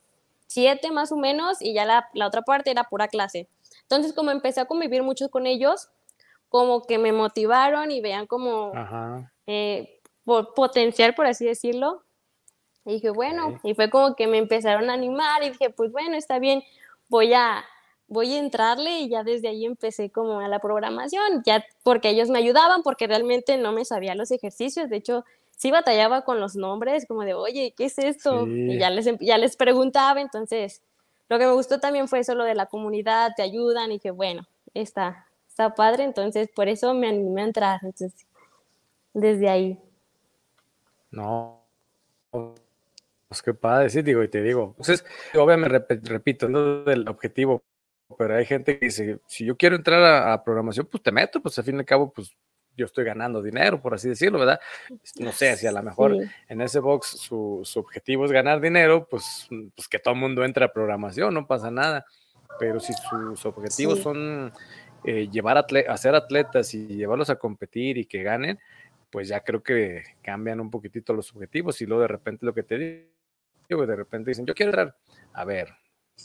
[0.46, 3.46] siete más o menos, y ya la, la otra parte era pura clase.
[3.82, 5.90] Entonces, como empecé a convivir mucho con ellos,
[6.48, 8.72] como que me motivaron y vean como
[9.46, 12.04] eh, potencial, por así decirlo,
[12.84, 13.70] y dije, bueno, okay.
[13.70, 16.62] y fue como que me empezaron a animar y dije, pues bueno, está bien,
[17.08, 17.64] voy a,
[18.08, 22.28] voy a entrarle y ya desde ahí empecé como a la programación, ya porque ellos
[22.28, 25.24] me ayudaban, porque realmente no me sabía los ejercicios, de hecho,
[25.56, 28.44] sí batallaba con los nombres, como de, oye, ¿qué es esto?
[28.44, 28.72] Sí.
[28.72, 30.82] Y ya les, ya les preguntaba, entonces,
[31.28, 34.10] lo que me gustó también fue eso lo de la comunidad, te ayudan y que
[34.10, 38.26] bueno, está, está padre, entonces por eso me animé a entrar, entonces,
[39.14, 39.78] desde ahí.
[41.10, 41.62] No,
[43.34, 47.64] pues qué padre, sí, digo, y te digo, entonces, obviamente, repito, no del objetivo,
[48.16, 51.58] pero hay gente que dice, si yo quiero entrar a, programación, pues te meto, pues
[51.58, 52.32] al fin y al cabo, pues
[52.76, 54.60] yo estoy ganando dinero, por así decirlo, ¿verdad?
[55.18, 56.16] No sé, si a lo mejor
[56.48, 60.44] en ese box su, su, objetivo es ganar dinero, pues, pues que todo el mundo
[60.44, 62.06] entre a programación, no pasa nada.
[62.60, 64.52] Pero si sus objetivos son
[65.04, 68.60] eh, llevar a ser atletas y llevarlos a competir y que ganen,
[69.14, 72.64] pues ya creo que cambian un poquitito los objetivos y luego de repente lo que
[72.64, 73.13] te
[73.68, 74.96] digo, de repente dicen, yo quiero entrar,
[75.32, 75.68] a ver,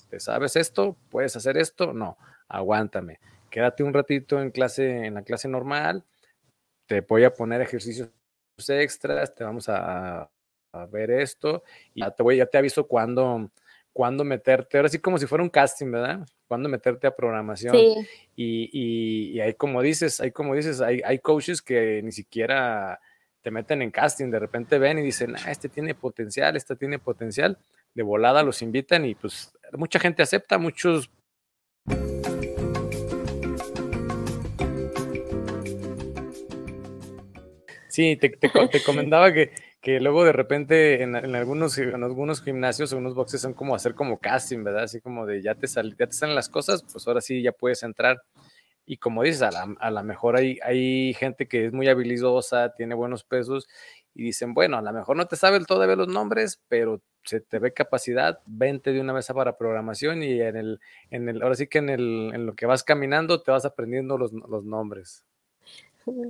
[0.09, 0.95] ¿te sabes esto?
[1.09, 1.93] ¿Puedes hacer esto?
[1.93, 3.19] No, aguántame.
[3.49, 6.03] Quédate un ratito en clase, en la clase normal,
[6.85, 8.09] te voy a poner ejercicios
[8.67, 10.29] extras, te vamos a,
[10.91, 11.63] ver esto
[11.95, 13.49] y ya te voy, ya te aviso cuándo,
[13.91, 16.27] cuándo meterte, ahora sí como si fuera un casting, ¿verdad?
[16.47, 17.75] Cuándo meterte a programación.
[18.35, 18.69] Y,
[19.35, 22.99] y, hay como dices, hay como dices, hay, hay coaches que ni siquiera
[23.41, 26.99] te meten en casting, de repente ven y dicen, ah, este tiene potencial, este tiene
[26.99, 27.57] potencial,
[27.93, 31.09] de volada los invitan y pues mucha gente acepta, muchos
[37.89, 38.49] Sí, te, te,
[38.85, 43.53] comentaba que, que, luego de repente en, algunos, en algunos gimnasios o unos boxes son
[43.53, 44.83] como hacer como casting, ¿verdad?
[44.83, 47.51] Así como de ya te, sal, ya te salen las cosas, pues ahora sí ya
[47.51, 48.21] puedes entrar.
[48.91, 52.95] Y como dices, a la, a mejor hay, hay gente que es muy habilidosa, tiene
[52.95, 53.69] buenos pesos
[54.15, 57.59] y dicen, bueno, a lo mejor no te sabe todavía los nombres, pero se te
[57.59, 60.79] ve capacidad, vente de una mesa para programación y en el,
[61.11, 64.17] en el, ahora sí que en, el, en lo que vas caminando te vas aprendiendo
[64.17, 65.23] los, los nombres.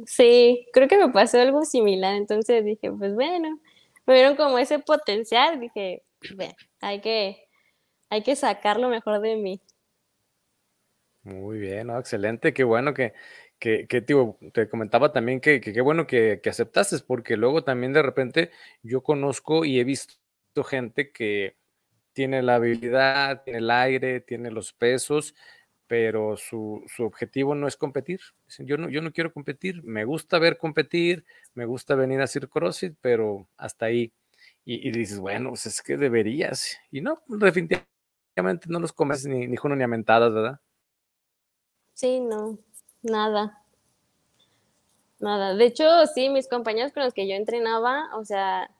[0.06, 3.58] Sí, creo que me pasó algo similar, entonces dije, pues bueno,
[4.06, 6.04] me vieron como ese potencial, dije,
[6.82, 7.48] hay que,
[8.10, 9.62] hay que sacar lo mejor de mí.
[11.30, 13.14] Muy bien, excelente, qué bueno que,
[13.60, 18.02] que, que te comentaba también que qué bueno que, que aceptaste, porque luego también de
[18.02, 20.18] repente yo conozco y he visto
[20.64, 21.56] gente que
[22.14, 25.36] tiene la habilidad, tiene el aire, tiene los pesos,
[25.88, 28.20] pero su, objetivo no es competir.
[28.60, 32.50] Yo no, yo no quiero competir, me gusta ver competir, me gusta venir a hacer
[32.50, 34.14] CrossFit, pero hasta ahí.
[34.66, 36.78] Y, dices, bueno, pues es que deberías.
[36.92, 40.60] Y no, definitivamente no los comes ni, ni uno ni a mentadas, ¿verdad?
[42.00, 42.58] Sí, no,
[43.02, 43.62] nada.
[45.20, 45.54] Nada.
[45.54, 48.72] De hecho, sí, mis compañeros con los que yo entrenaba, o sea,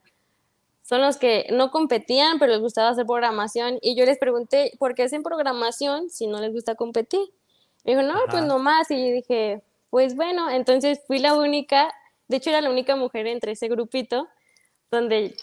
[0.82, 3.78] son los que no competían, pero les gustaba hacer programación.
[3.82, 7.20] Y yo les pregunté, ¿por qué hacen programación si no les gusta competir?
[7.84, 8.90] Me dijo, no, pues nomás.
[8.90, 11.92] Y dije, pues bueno, entonces fui la única,
[12.28, 14.28] de hecho era la única mujer entre ese grupito,
[14.90, 15.36] donde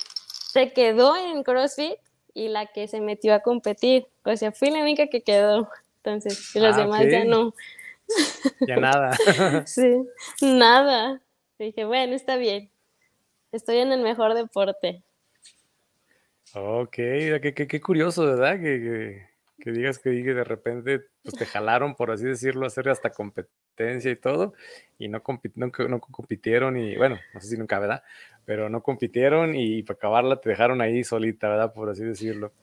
[0.51, 1.93] se quedó en CrossFit
[2.33, 4.07] y la que se metió a competir.
[4.25, 5.69] O sea, fui la única que quedó.
[6.07, 7.53] Entonces, los ah, demás ya no.
[8.65, 9.17] Ya nada.
[9.65, 10.03] sí,
[10.41, 11.21] nada.
[11.59, 12.69] Dije, bueno, está bien.
[13.51, 15.03] Estoy en el mejor deporte.
[16.53, 18.57] Ok, qué, qué, curioso, ¿verdad?
[18.61, 19.27] Que,
[19.59, 24.09] que, digas que, de repente pues, te jalaron, por así decirlo, a hacer hasta competencia
[24.09, 24.53] y todo,
[24.97, 25.21] y no,
[25.57, 28.01] no, compitieron, y bueno, no sé si nunca, ¿verdad?
[28.45, 31.73] Pero no compitieron y para acabarla te dejaron ahí solita, ¿verdad?
[31.73, 32.53] Por así decirlo.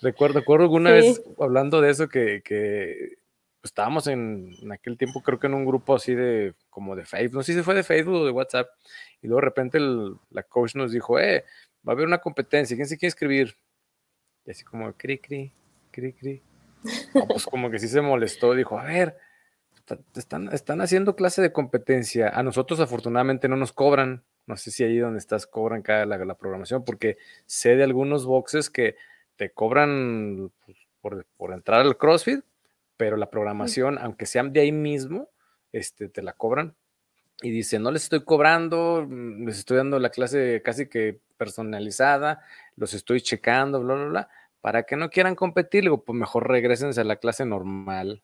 [0.00, 3.16] Recuerdo, recuerdo alguna vez hablando de eso que, que
[3.60, 7.04] pues, estábamos en, en, aquel tiempo, creo que en un grupo así de, como de
[7.04, 8.68] Facebook, no sé si fue de Facebook o de WhatsApp,
[9.22, 9.78] y luego de repente
[10.30, 11.44] la coach nos dijo, eh,
[11.86, 13.56] va a haber una competencia, ¿quién se quiere escribir?
[14.44, 15.52] Y así como, cri, cri,
[15.90, 16.42] cri, cri.
[17.28, 19.16] pues como que sí se molestó, dijo, a ver,
[20.14, 22.28] están, están haciendo clase de competencia.
[22.28, 24.24] A nosotros afortunadamente no nos cobran.
[24.46, 28.70] No sé si ahí donde estás cobran cada la, programación, porque sé de algunos boxes
[28.70, 28.96] que
[29.36, 32.44] te cobran pues, por, por, entrar al CrossFit,
[32.96, 35.28] pero la programación, aunque sean de ahí mismo,
[35.72, 36.74] este, te la cobran
[37.42, 42.42] y dice, no les estoy cobrando, mm, les estoy dando la clase casi que personalizada,
[42.76, 44.28] los estoy checando, bla, bla, bla,
[44.60, 48.22] para que no quieran competir, digo, pues mejor regresense a la clase normal.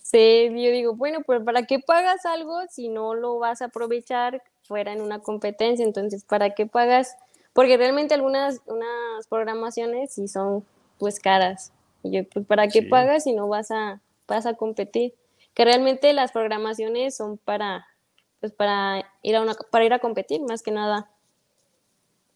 [0.00, 4.40] Sí, yo digo, bueno, pues ¿para qué pagas algo si no lo vas a aprovechar
[4.62, 5.84] fuera en una competencia?
[5.84, 7.16] Entonces, ¿para qué pagas?
[7.56, 10.64] Porque realmente algunas unas programaciones sí son
[10.98, 11.72] pues caras.
[12.04, 15.14] Y yo, pues ¿para qué pagas si no vas a, vas a competir?
[15.56, 17.86] que realmente las programaciones son para,
[18.40, 21.10] pues para ir a una, para ir a competir, más que nada.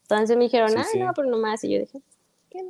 [0.01, 2.01] Entonces me dijeron, ah, no, pero nomás, y yo dije,
[2.49, 2.65] ¿qué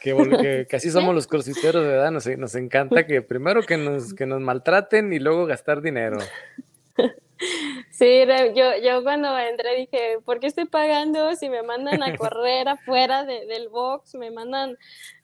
[0.00, 2.10] que, que, así somos los crossfiteros, ¿verdad?
[2.10, 6.16] Nos, nos encanta que primero que nos, que nos maltraten y luego gastar dinero.
[7.96, 12.68] Sí, yo, yo cuando entré dije, ¿por qué estoy pagando si me mandan a correr
[12.68, 14.16] afuera del box?
[14.16, 14.76] Me mandan,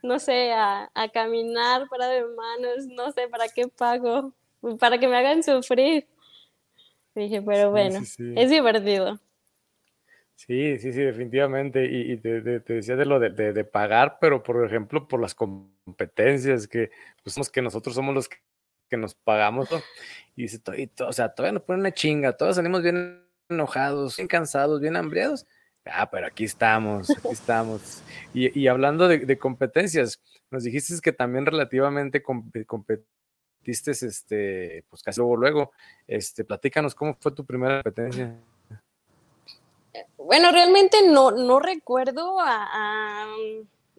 [0.03, 4.33] no sé, a, a caminar para de manos, no sé, ¿para qué pago?
[4.81, 6.09] Para que me hagan sufrir.
[7.15, 9.21] Dije, pero bueno, es divertido.
[10.35, 11.85] Sí, sí, sí, definitivamente.
[11.85, 16.91] Y, te, decía de lo de, pagar, pero por ejemplo, por las competencias, que
[17.23, 18.39] pues que nosotros somos los que,
[18.97, 19.69] nos pagamos,
[20.37, 20.61] y dice,
[21.01, 25.47] o sea, todavía nos ponen una chinga, todos salimos bien enojados, bien cansados, bien hambriados.
[25.85, 28.03] Ah, pero aquí estamos, aquí estamos.
[28.33, 35.73] Y, hablando de, competencias, nos dijiste que también relativamente competiste, este, pues casi luego, luego,
[36.07, 38.39] este, platícanos cómo fue tu primera competencia.
[40.17, 43.27] Bueno, realmente no, no recuerdo a,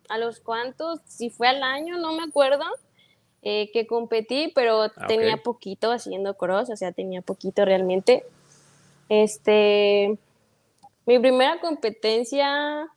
[0.10, 2.64] a, los cuantos, si fue al año, no me acuerdo
[3.44, 8.24] eh, que competí, pero ah, tenía poquito haciendo cross, o sea, tenía poquito realmente.
[9.10, 10.18] Este,
[11.06, 12.88] mi primera competencia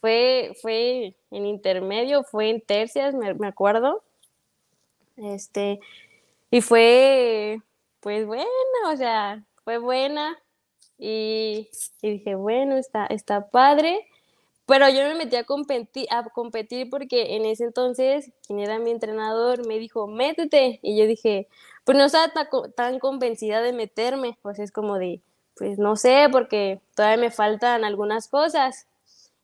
[0.00, 4.02] fue, fue en intermedio, fue en tercias, me, me acuerdo.
[5.16, 5.80] Este,
[6.50, 7.60] y fue,
[8.00, 8.46] pues buena,
[8.92, 10.38] o sea, fue buena.
[10.98, 11.68] Y,
[12.02, 14.06] dije, bueno, está, está padre.
[14.70, 18.92] Pero yo me metí a competir, a competir porque en ese entonces, quien era mi
[18.92, 20.78] entrenador, me dijo, métete.
[20.80, 21.48] Y yo dije,
[21.82, 22.32] pues no estaba
[22.76, 24.38] tan, convencida de meterme.
[24.42, 25.22] Pues es como de,
[25.56, 28.86] pues no sé, porque todavía me faltan algunas cosas.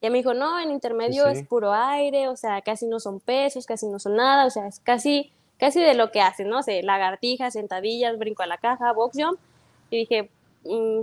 [0.01, 3.67] Y me dijo, no, en intermedio es puro aire, o sea, casi no son pesos,
[3.67, 6.85] casi no son nada, o sea, es casi, casi de lo que hacen, no sé,
[6.85, 9.41] lagartijas, sentadillas, brinco a la caja, box jump.
[9.91, 10.31] Y dije,
[10.63, 11.01] mm,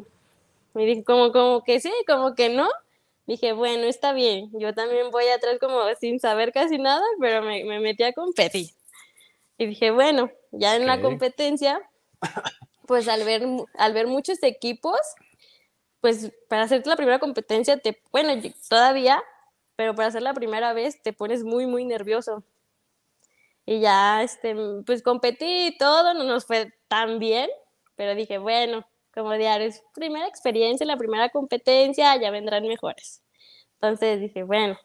[0.76, 2.70] me dije, como, como que sí, como que no.
[3.26, 4.50] Dije, bueno, está bien.
[4.54, 8.68] Yo también voy atrás como sin saber casi nada, pero me, me metí a competir.
[9.58, 11.82] Y dije, bueno, ya en la competencia,
[12.86, 15.00] pues al ver, al ver muchos equipos,
[16.02, 18.34] pues para hacer la primera competencia, te, bueno,
[18.68, 19.24] todavía,
[19.76, 22.44] pero para hacer la primera vez te pones muy, muy nervioso.
[23.66, 24.56] Y ya, este,
[24.86, 27.50] pues competí y todo, no nos fue tan bien,
[27.96, 33.22] pero dije, bueno, como diario, es primera experiencia, la primera competencia, ya vendrán mejores.
[33.76, 34.78] Entonces dije, bueno,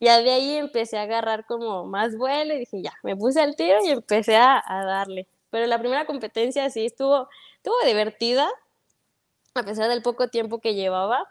[0.00, 3.54] ya de ahí empecé a agarrar como más vuelo y dije, ya, me puse al
[3.54, 5.28] tiro y empecé a, darle.
[5.50, 8.48] Pero la primera competencia sí estuvo, estuvo divertida,
[9.54, 11.28] a pesar del poco tiempo que llevaba,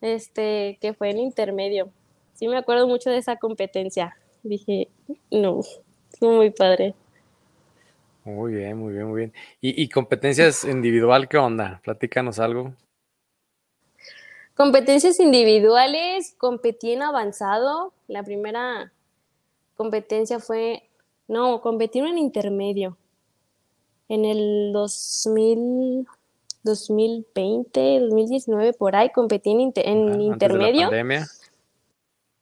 [0.00, 1.90] este, que fue en intermedio.
[2.34, 4.16] Sí me acuerdo mucho de esa competencia.
[4.42, 4.88] Dije,
[5.30, 5.60] no,
[6.18, 6.94] fue muy padre.
[8.24, 9.32] Muy bien, muy bien, muy bien.
[9.60, 11.80] ¿Y, competencias individual qué onda?
[11.82, 12.72] Platícanos algo.
[14.54, 17.92] Competencias individuales, competí en avanzado.
[18.06, 18.92] La primera
[19.76, 20.88] competencia fue,
[21.26, 22.96] no, competí en intermedio.
[24.08, 26.06] En el 2000,
[26.62, 30.30] 2020, 2019, por ahí, competí en, intermedio.
[30.32, 31.26] ¿Antes de la pandemia?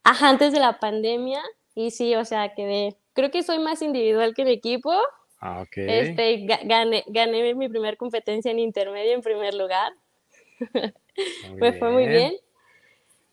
[0.04, 1.40] Ajá, antes de la pandemia.
[1.74, 2.96] Y sí, o sea, quedé.
[3.14, 4.92] Creo que soy más individual que en equipo,
[5.40, 5.76] Ah, ok.
[5.76, 9.92] Este, gané, gané mi primer competencia en intermedio en primer lugar.
[11.56, 12.34] Me fue muy bien.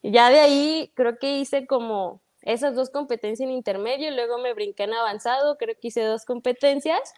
[0.04, 4.84] Ya de ahí creo que hice como esas dos competencias en intermedio, luego me brinqué
[4.84, 7.13] en avanzado, creo que hice dos competencias.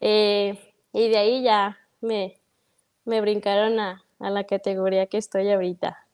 [0.00, 0.58] Eh,
[0.94, 2.40] y de ahí ya me,
[3.04, 6.06] me brincaron a, a, la categoría que estoy ahorita.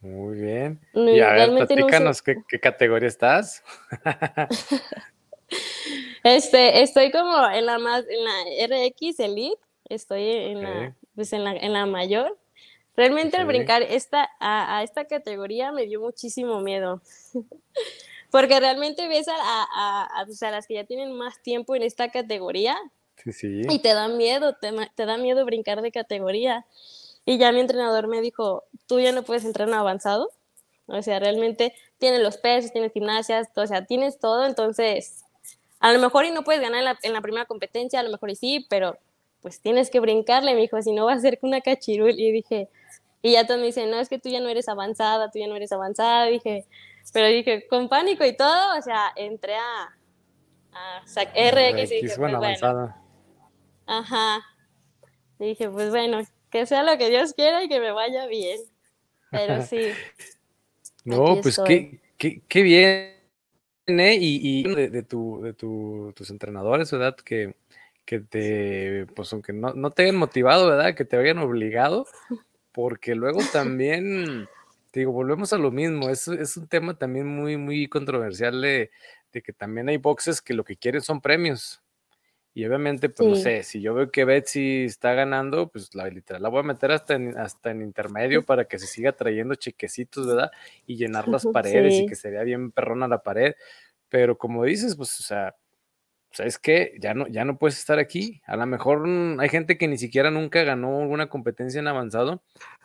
[0.00, 0.80] Muy bien.
[0.94, 3.62] Y a ver, platícanos qué, qué categoría estás.
[6.22, 11.44] Este, estoy como en la más, en la RX Elite, estoy en la, pues en
[11.44, 12.36] la, en la mayor.
[12.96, 17.00] Realmente al brincar esta, a, esta categoría me dio muchísimo miedo.
[18.30, 22.10] Porque realmente ves a, a, pues, a, las que ya tienen más tiempo en esta
[22.10, 22.76] categoría
[23.24, 26.64] y te da miedo, te, te, da miedo brincar de categoría.
[27.24, 30.30] Y ya mi entrenador me dijo, tú ya no puedes entrar en avanzado.
[30.86, 35.24] O sea, realmente tienes los pesos, tienes gimnasias, o sea, tienes todo, entonces
[35.80, 38.36] a lo mejor y no puedes ganar en la, primera competencia, a lo mejor y
[38.36, 38.98] sí, pero
[39.40, 42.10] pues tienes que brincarle, me dijo, si no va a ser una cachirul.
[42.10, 42.68] Y dije,
[43.22, 45.46] y ya todos me dicen, no, es que tú ya no eres avanzada, tú ya
[45.46, 46.26] no eres avanzada.
[46.26, 46.66] Dije,
[47.14, 49.96] pero dije, con pánico y todo, o sea, entré a,
[50.72, 52.94] a RX y dije, pues, bueno.
[53.86, 54.40] Ajá.
[55.38, 56.20] Y dije, pues bueno,
[56.50, 58.60] que sea lo que Dios quiera y que me vaya bien.
[59.30, 59.80] Pero sí.
[61.04, 63.19] no, pues qué, qué, qué bien
[63.98, 67.16] y, de, tu, de tus entrenadores, ¿verdad?
[67.16, 67.54] Que,
[68.04, 70.94] que te, pues aunque no, no, te hayan motivado, ¿verdad?
[70.94, 72.06] Que te hayan obligado,
[72.72, 74.48] porque luego también,
[74.92, 78.90] digo, volvemos a lo mismo, es, es un tema también muy, muy controversial de,
[79.32, 81.79] de, que también hay boxes que lo que quieren son premios.
[82.52, 86.42] Y obviamente, pues no sé, si yo veo que Betsy está ganando, pues la literal
[86.42, 90.26] la voy a meter hasta en, hasta en intermedio para que se siga trayendo chequecitos,
[90.26, 90.50] ¿verdad?
[90.86, 93.54] Y llenar las paredes y que se vea bien perrona la pared.
[94.08, 95.54] Pero como dices, pues, o sea,
[96.32, 96.94] ¿sabes qué?
[97.00, 98.40] Ya no, ya no puedes estar aquí.
[98.46, 99.06] A lo mejor
[99.38, 102.42] hay gente que ni siquiera nunca ganó alguna competencia en avanzado,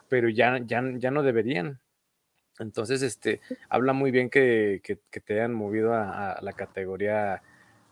[0.07, 1.79] pero ya, ya, ya no deberían.
[2.59, 7.41] Entonces, este, habla muy bien que, te hayan movido a, la categoría.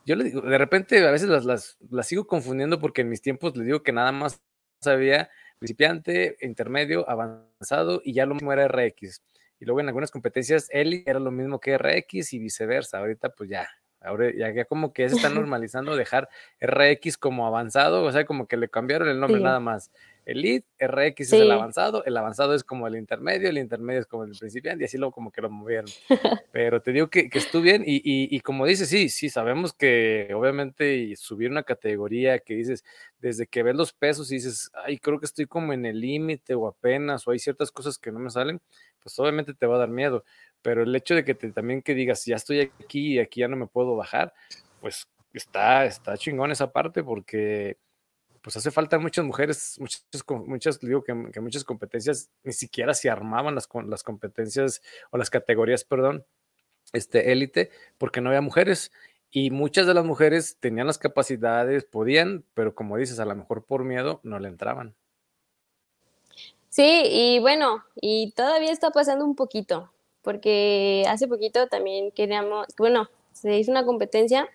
[0.06, 3.56] Yo le digo, de repente a veces las, las, sigo confundiendo porque en mis tiempos
[3.56, 4.42] le digo que nada más
[4.82, 5.30] sabía
[5.60, 9.22] principiante, intermedio, avanzado y ya lo mismo era RX.
[9.60, 13.00] Y luego en algunas competencias Eli era lo mismo que RX y viceversa.
[13.00, 13.70] Ahorita pues ya,
[14.02, 16.28] ahora ya, como que se está normalizando dejar
[16.60, 19.90] RX como avanzado, o sea, como que le cambiaron el nombre nada más.
[20.26, 24.24] Elite, RX es el avanzado, el avanzado es como el intermedio, el intermedio es como
[24.24, 25.90] el principiante y así luego como que lo movieron.
[26.52, 30.32] Pero te digo que, que estuvo bien y, y, como dices, sí, sí, sabemos que
[30.34, 32.86] obviamente subir una categoría que dices,
[33.20, 36.56] desde que ves los pesos y dices, ay, creo que estoy como en el límite
[36.56, 38.62] o apenas, o hay ciertas cosas que no me salen,
[39.02, 40.24] pues obviamente te va a dar miedo.
[40.62, 43.50] Pero el hecho de que te, también que digas, ya estoy aquí y aquí ya
[43.50, 44.34] no me puedo bajar,
[44.80, 47.78] pues está, está chingón esa parte porque
[48.44, 50.06] pues hace falta muchas mujeres, muchas,
[50.46, 54.82] muchas digo que, muchas competencias ni siquiera se armaban las, las competencias
[55.12, 56.26] o las categorías, perdón,
[56.92, 58.92] este élite, porque no había mujeres.
[59.32, 63.64] Y muchas de las mujeres tenían las capacidades, podían, pero como dices, a lo mejor
[63.64, 64.94] por miedo no le entraban.
[66.68, 73.10] Sí, y bueno, y todavía está pasando un poquito, porque hace poquito también queríamos, bueno,
[73.32, 74.50] se hizo una competencia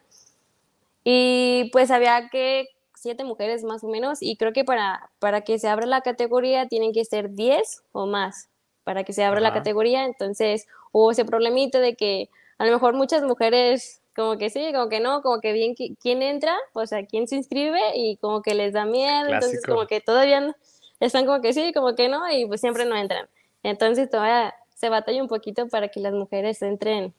[1.05, 2.68] y pues había que
[3.01, 6.66] siete mujeres más o menos, y creo que para, para que se abra la categoría
[6.68, 8.49] tienen que ser diez o más
[8.84, 12.94] para que se abra la categoría, entonces hubo ese problemita de que a lo mejor
[12.94, 17.05] muchas mujeres como que sí, como que no, como que bien quién entra, o sea,
[17.05, 20.55] quién se inscribe y como que les da miedo, entonces como que todavía no,
[21.01, 23.28] están como que sí, como que no, y pues siempre no entran.
[23.62, 27.12] Entonces todavía se batalla un poquito para que las mujeres entren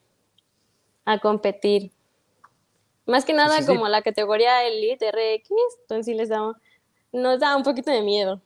[1.06, 1.92] a competir.
[3.10, 5.50] Más que nada como la categoría Elite RX,
[5.82, 6.54] entonces sí les da,
[7.12, 8.42] nos da un poquito de miedo.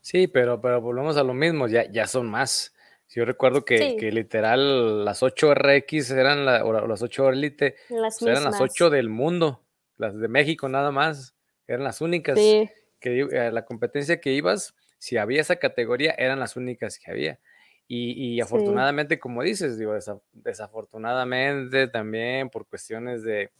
[0.00, 2.72] Sí, pero, pero volvemos a lo mismo, ya, ya son más.
[3.08, 8.22] Yo recuerdo que, que literal las 8 RX eran la, o las 8 Elite, las
[8.22, 9.62] eran las 8 del mundo,
[9.96, 11.34] las de México nada más,
[11.66, 12.36] eran las únicas.
[12.36, 12.70] Que
[13.00, 17.40] eh, la competencia que ibas, si había esa categoría, eran las únicas que había.
[17.88, 19.94] Y, afortunadamente, como dices, digo,
[20.32, 23.52] desafortunadamente también por cuestiones de,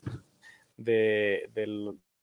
[0.76, 1.48] de,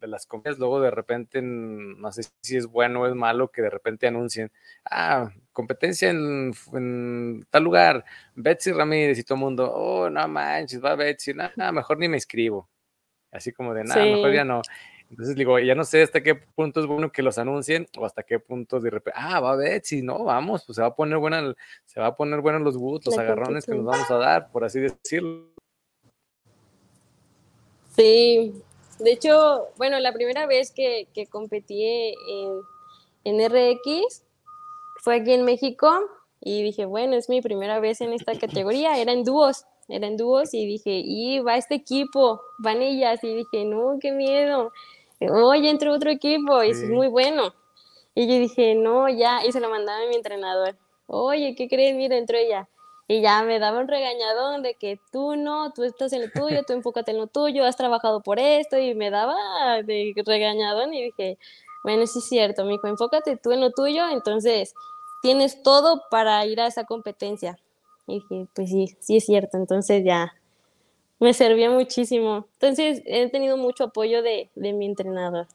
[0.02, 3.70] las compañías, luego de repente, no sé si es bueno o es malo que de
[3.70, 4.52] repente anuncien,
[4.84, 6.54] ah, competencia en,
[7.50, 8.04] tal lugar,
[8.36, 12.18] Betsy Ramírez y todo el mundo, oh, no manches, va Betsy, nada, mejor ni me
[12.18, 12.70] escribo.
[13.32, 14.62] Así como de, nada, mejor ya no.
[15.14, 18.24] Entonces digo, ya no sé hasta qué punto es bueno que los anuncien o hasta
[18.24, 20.96] qué punto de repente, ah, va a ver, si no, vamos, pues se va a
[20.96, 21.54] poner buena,
[21.86, 24.80] se va a poner buenos los los agarrones que nos vamos a dar, por así
[24.80, 25.52] decirlo.
[27.96, 28.56] Sí,
[28.98, 32.62] de hecho, bueno, la primera vez que, que competí en,
[33.24, 34.24] en RX
[35.04, 35.92] fue aquí en México
[36.42, 40.18] y dije, bueno, es mi primera vez en esta categoría, era en dúos, era en
[40.18, 44.72] dúos y dije, y va este equipo, van ellas y dije, no, qué miedo
[45.30, 47.54] oye, entró otro equipo y es muy bueno.
[48.16, 50.78] Y yo dije, no, ya, y se lo mandaba a mi entrenador.
[51.08, 51.96] Oye, ¿qué crees?
[51.96, 52.70] Mira, entró ella.
[53.08, 56.64] Y ya me daba un regañadón de que tú no, tú estás en lo tuyo,
[56.66, 59.36] tú enfócate en lo tuyo, has trabajado por esto, y me daba
[59.84, 61.38] de regañadón y dije,
[61.84, 64.74] bueno, sí es cierto, me dijo, enfócate tú en lo tuyo, entonces
[65.22, 67.58] tienes todo para ir a esa competencia.
[68.08, 70.34] Y dije, pues sí, sí es cierto, entonces ya
[71.24, 72.48] me servía muchísimo.
[72.54, 75.48] Entonces he tenido mucho apoyo de, mi entrenador.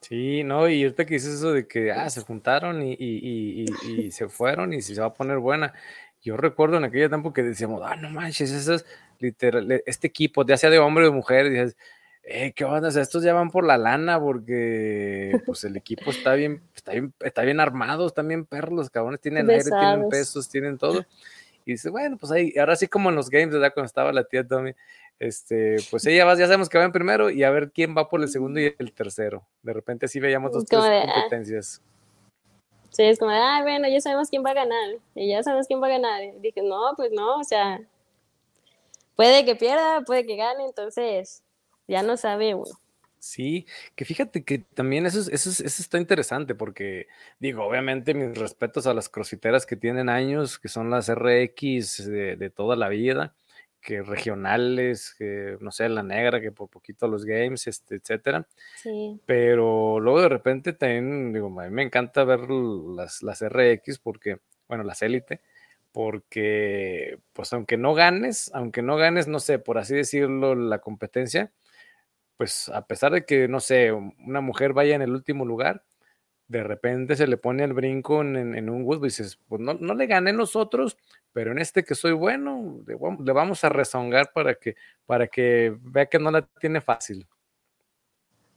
[0.00, 3.66] Sí, no, y ahorita que dices eso de que ah, se juntaron y,
[4.10, 5.72] se fueron y se va a poner buena.
[6.22, 8.86] Yo recuerdo en aquella tiempo que decíamos, ah, no manches, eso es
[9.18, 11.76] literal, este equipo, ya sea de hombre o de mujer, dices,
[12.22, 12.88] eh, ¿qué onda?
[12.88, 16.92] O sea, estos ya van por la lana porque pues el equipo está bien, está
[16.92, 21.04] bien, está bien armado, están bien perros, los cabrones tienen aire, tienen pesos, tienen todo.
[21.64, 23.72] Y dice, bueno, pues ahí, ahora sí como en los games, ¿verdad?
[23.72, 24.72] Cuando estaba la tía Tommy,
[25.18, 28.08] este, pues ella va, ya sabemos que va en primero y a ver quién va
[28.08, 29.46] por el segundo y el tercero.
[29.62, 31.12] De repente así veíamos dos, tres ah.
[31.14, 31.80] competencias.
[32.90, 34.90] Sí, es como ah, bueno, ya sabemos quién va a ganar.
[35.14, 36.22] Y ya sabemos quién va a ganar.
[36.22, 37.80] Y dije, no, pues no, o sea,
[39.16, 41.42] puede que pierda, puede que gane, entonces
[41.88, 42.78] ya no sabe uno.
[43.24, 43.66] Sí,
[43.96, 47.06] que fíjate que también eso, eso, eso está interesante porque,
[47.38, 52.52] digo, obviamente mis respetos a las crossfiteras que tienen años, que son las RX de,
[52.54, 53.34] toda la vida,
[53.80, 58.46] que regionales, que no sé, la negra, que por poquito los games, este, etcétera.
[58.76, 59.18] Sí.
[59.24, 64.36] Pero luego de repente también, digo, a mí me encanta ver las, las RX porque,
[64.68, 65.40] bueno, las élite,
[65.92, 71.52] porque, pues aunque no ganes, aunque no ganes, no sé, por así decirlo, la competencia,
[72.36, 75.84] pues a pesar de que, no sé, una mujer vaya en el último lugar,
[76.48, 79.94] de repente se le pone el brinco en, un Wood y dices, pues no, no,
[79.94, 80.96] le gané nosotros,
[81.32, 84.76] pero en este que soy bueno, le, vamos a rezongar para que,
[85.06, 87.26] para que vea que no la tiene fácil.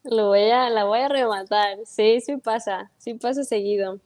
[0.04, 4.00] Lo voy a, la voy a rematar, sí, sí pasa, sí pasa seguido.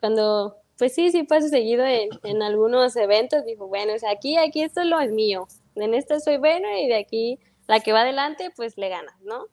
[0.00, 4.36] Cuando, pues sí, sí pasa seguido en, en algunos eventos, digo, bueno, o sea, aquí,
[4.36, 8.00] aquí esto lo es mío, en esto soy bueno y de aquí la que va
[8.00, 9.46] adelante, pues le gana, ¿no?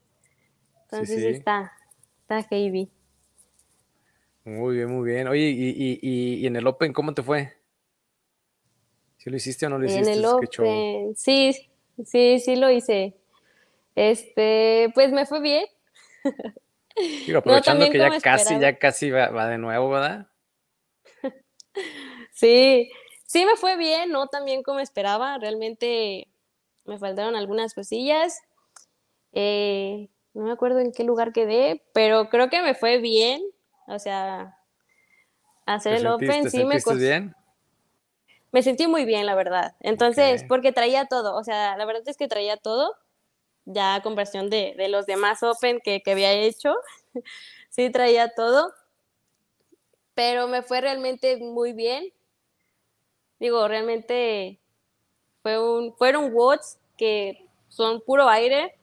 [0.83, 1.73] Entonces está,
[2.21, 2.89] está heavy.
[4.45, 5.27] Muy bien, muy bien.
[5.27, 7.53] Oye, y, y, en el Open cómo te fue?
[9.17, 10.13] ¿Sí lo hiciste o no lo hiciste?
[10.13, 11.69] En el Open, sí,
[12.05, 13.17] sí, sí lo hice.
[13.95, 15.65] Este, pues me fue bien.
[17.25, 20.27] Digo, aprovechando que ya casi, ya casi va, de nuevo, ¿verdad?
[22.33, 22.89] sí,
[23.25, 25.37] sí me fue bien, no tan bien como esperaba.
[25.37, 26.29] Realmente
[26.85, 28.41] me faltaron algunas cosillas.
[29.33, 33.41] Eh, no me acuerdo en qué lugar quedé, pero creo que me fue bien.
[33.87, 34.57] O sea,
[35.65, 36.99] hacer el Open sí me costó.
[36.99, 37.35] bien?
[38.51, 39.75] Me sentí muy bien, la verdad.
[39.81, 42.95] Entonces, porque traía todo, o sea, la verdad es que traía todo,
[43.65, 46.73] ya a comparación de, de los demás Open que, que había hecho,
[47.69, 48.73] sí traía todo,
[50.13, 52.13] pero me fue realmente muy bien.
[53.39, 54.61] Digo, realmente
[55.45, 58.73] fue un, fueron watts que son puro aire,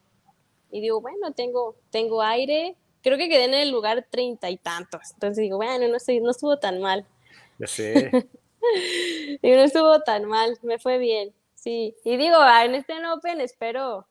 [0.70, 5.10] y digo, bueno, tengo, tengo aire, creo que quedé en el lugar treinta y tantos.
[5.14, 7.04] Entonces digo, bueno, no, no estuvo tan mal.
[7.58, 8.10] Ya sé.
[9.42, 11.34] digo, no estuvo tan mal, me fue bien.
[11.56, 14.06] Sí, y digo, ah, en este Open espero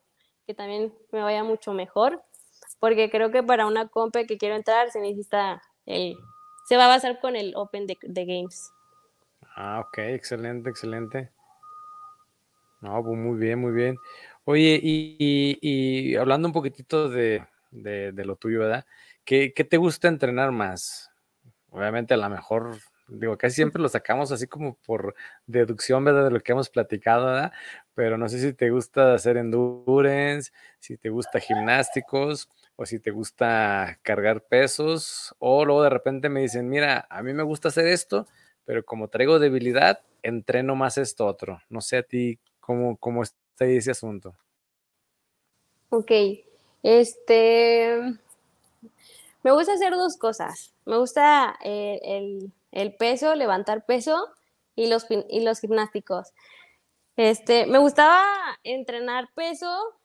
[0.45, 2.21] que también me vaya mucho mejor,
[2.81, 6.17] porque creo que para una compa que quiero entrar se necesita el...
[6.67, 8.73] Se va a basar con el Open de, de Games.
[9.55, 11.31] Ah, ok, excelente, excelente.
[12.81, 13.97] No, pues muy bien, muy bien.
[14.43, 18.85] Oye, y hablando un poquitito de, de, lo tuyo, ¿verdad?
[19.23, 21.09] ¿Qué, te gusta entrenar más?
[21.69, 22.77] Obviamente a lo mejor,
[23.07, 25.15] digo, casi siempre lo sacamos así como por
[25.45, 26.25] deducción, ¿verdad?
[26.25, 27.51] De lo que hemos platicado, ¿verdad?
[27.93, 33.11] Pero no sé si te gusta hacer endurance, si te gusta gimnásticos o si te
[33.11, 37.87] gusta cargar pesos o luego de repente me dicen, mira, a mí me gusta hacer
[37.87, 38.27] esto,
[38.65, 41.61] pero como traigo debilidad, entreno más esto otro.
[41.69, 42.39] No sé a ti
[42.71, 44.35] cómo, cómo está ese asunto.
[45.89, 46.11] Ok,
[46.83, 48.17] este,
[49.43, 50.73] me gusta hacer dos cosas.
[50.85, 54.29] Me gusta eh, el, peso, levantar peso
[54.75, 56.29] y los, y los gimnásticos.
[57.17, 58.23] Este, me gustaba
[58.63, 59.95] entrenar peso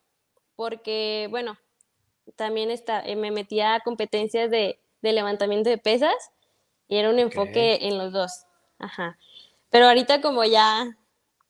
[0.57, 1.57] porque, bueno,
[2.35, 6.33] también está, eh, me metía a competencias de, levantamiento de pesas
[6.89, 8.45] y era un enfoque en los dos.
[8.81, 9.17] Ajá.
[9.71, 10.97] Pero ahorita como ya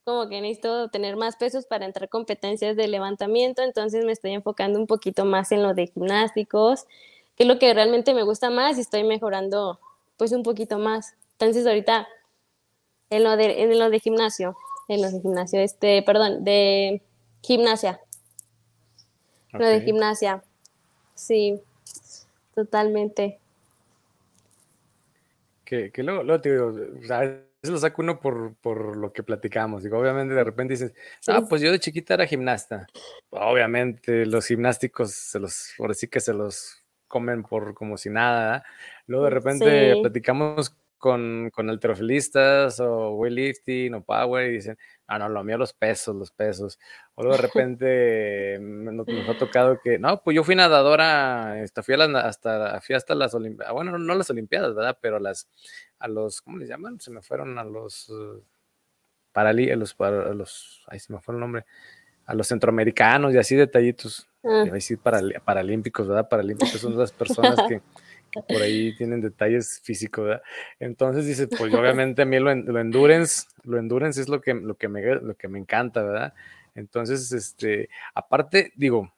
[0.06, 4.78] como que necesito tener más pesos para entrar competencias de levantamiento, entonces me estoy enfocando
[4.78, 6.86] un poquito más en lo de gimnásticos,
[7.34, 9.80] que es lo que realmente me gusta más y estoy mejorando
[10.16, 11.16] pues un poquito más.
[11.32, 12.06] Entonces ahorita
[13.10, 17.02] en lo de, en lo de gimnasio, en lo de gimnasio, este, perdón, de
[17.42, 18.00] gimnasia.
[19.54, 20.44] Lo de gimnasia.
[21.16, 21.60] Sí,
[22.54, 23.40] totalmente.
[25.64, 26.72] Que, que luego, luego te digo,
[27.70, 29.82] lo saco uno por, por lo que platicamos.
[29.82, 30.94] Digo, obviamente de repente dices,
[31.28, 32.86] ah, pues yo de chiquita era gimnasta.
[33.30, 38.64] Obviamente los gimnásticos se los, por sí que se los comen por como si nada.
[39.06, 40.76] Luego de repente platicamos
[41.06, 44.76] con, con alterofilistas o weightlifting o power y dicen,
[45.06, 46.80] ah, no, lo mío los pesos, los pesos.
[47.14, 51.94] O luego de repente nos, ha tocado que, no, pues yo fui nadadora, hasta fui,
[51.94, 54.98] a las, hasta, fui hasta las Olimpiadas, bueno, no las Olimpiadas, ¿verdad?
[55.00, 55.48] Pero las,
[56.00, 56.98] a los, ¿cómo les llaman?
[56.98, 58.42] Se me fueron a los, uh,
[59.30, 61.66] paralí, a los, para, los, ahí se me fue el nombre,
[62.24, 64.28] a los centroamericanos y así detallitos.
[64.42, 64.64] Ah.
[64.72, 66.28] decir paralímpicos, ¿verdad?
[66.28, 67.80] Paralímpicos son las personas que
[68.48, 70.42] por ahí tienen detalles físicos, ¿verdad?
[70.78, 74.76] Entonces dice, pues obviamente a mí lo, lo, endurance, lo endurance es lo que, lo
[74.76, 76.34] que, me, lo que me encanta, ¿verdad?
[76.74, 79.12] Entonces, este, aparte, digo,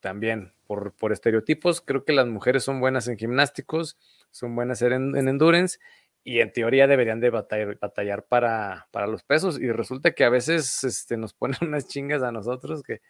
[0.00, 3.96] también por, por estereotipos, creo que las mujeres son buenas en gimnásticos,
[4.30, 5.78] son buenas en, en endurance
[6.24, 10.30] y en teoría deberían de batallar, batallar para, para, los pesos y resulta que a
[10.30, 13.00] veces este, nos ponen unas chingas a nosotros que...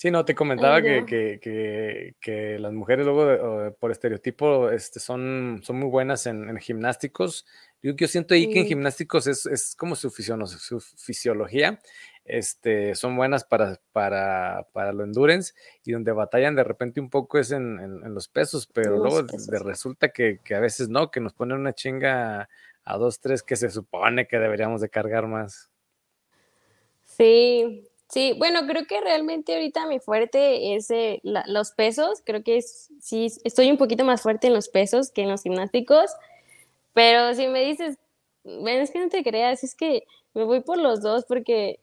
[0.00, 5.78] Sí, no, te comentaba que, que, que, las mujeres luego por estereotipo este, son, son
[5.78, 7.44] muy buenas en, en gimnásticos.
[7.82, 11.80] Yo, yo, siento ahí que en gimnásticos es, es como su, su, fisiología,
[12.24, 15.52] este, son buenas para, para, para lo endurance
[15.84, 19.26] y donde batallan de repente un poco es en, en, los pesos, pero luego
[19.62, 22.48] resulta que, que, a veces no, que nos ponen una chinga
[22.84, 25.70] a dos, tres que se supone que deberíamos de cargar más.
[27.04, 32.22] Sí, Sí, bueno, creo que realmente ahorita mi fuerte es eh, los pesos.
[32.26, 36.10] Creo que sí, estoy un poquito más fuerte en los pesos que en los gimnásticos.
[36.92, 37.98] Pero si me dices,
[38.42, 40.04] bueno, es que no te creas, es que
[40.34, 41.78] me voy por los dos porque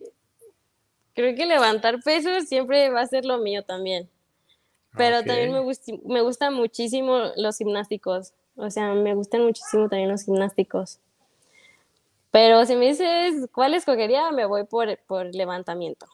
[1.13, 4.09] creo que levantar pesos siempre va a ser lo mío también.
[4.97, 5.61] Pero también me,
[6.05, 8.34] me gustan muchísimo los gimnásticos.
[8.57, 10.99] O sea, me gustan muchísimo también los gimnásticos.
[12.32, 16.07] Pero si me dices cuál escogería, me voy por, por levantamiento.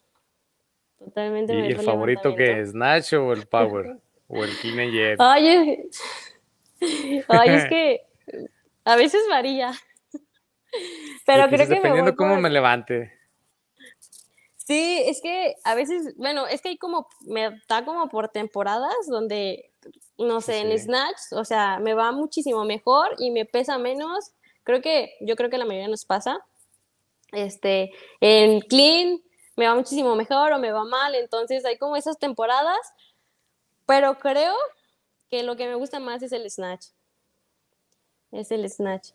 [1.04, 1.54] Totalmente.
[1.54, 3.98] ¿Y el favorito que es Nacho o el Power?
[4.28, 5.90] o el Clean Ay,
[7.28, 8.02] Ay, es que
[8.86, 9.72] a veces varía.
[11.26, 13.14] Pero creo que dependiendo me cómo me levante.
[14.56, 18.96] Sí, es que a veces, bueno, es que hay como, me da como por temporadas
[19.08, 19.72] donde,
[20.18, 24.32] no sé, en Snatch, o sea, me va muchísimo mejor y me pesa menos.
[24.64, 26.40] Creo que, yo creo que la mayoría nos pasa.
[27.34, 27.92] Este,
[28.22, 29.20] en Clean,
[29.56, 32.94] me va muchísimo mejor o me va mal, entonces hay como esas temporadas,
[33.86, 34.56] pero creo
[35.30, 36.88] que lo que me gusta más es el snatch.
[38.32, 39.12] Es el snatch.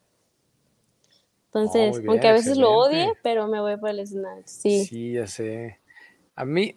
[1.47, 4.85] Entonces, oh, aunque a veces lo odie, pero me voy por el snatch, sí.
[4.85, 5.81] Sí, ya sé.
[6.35, 6.75] A mí,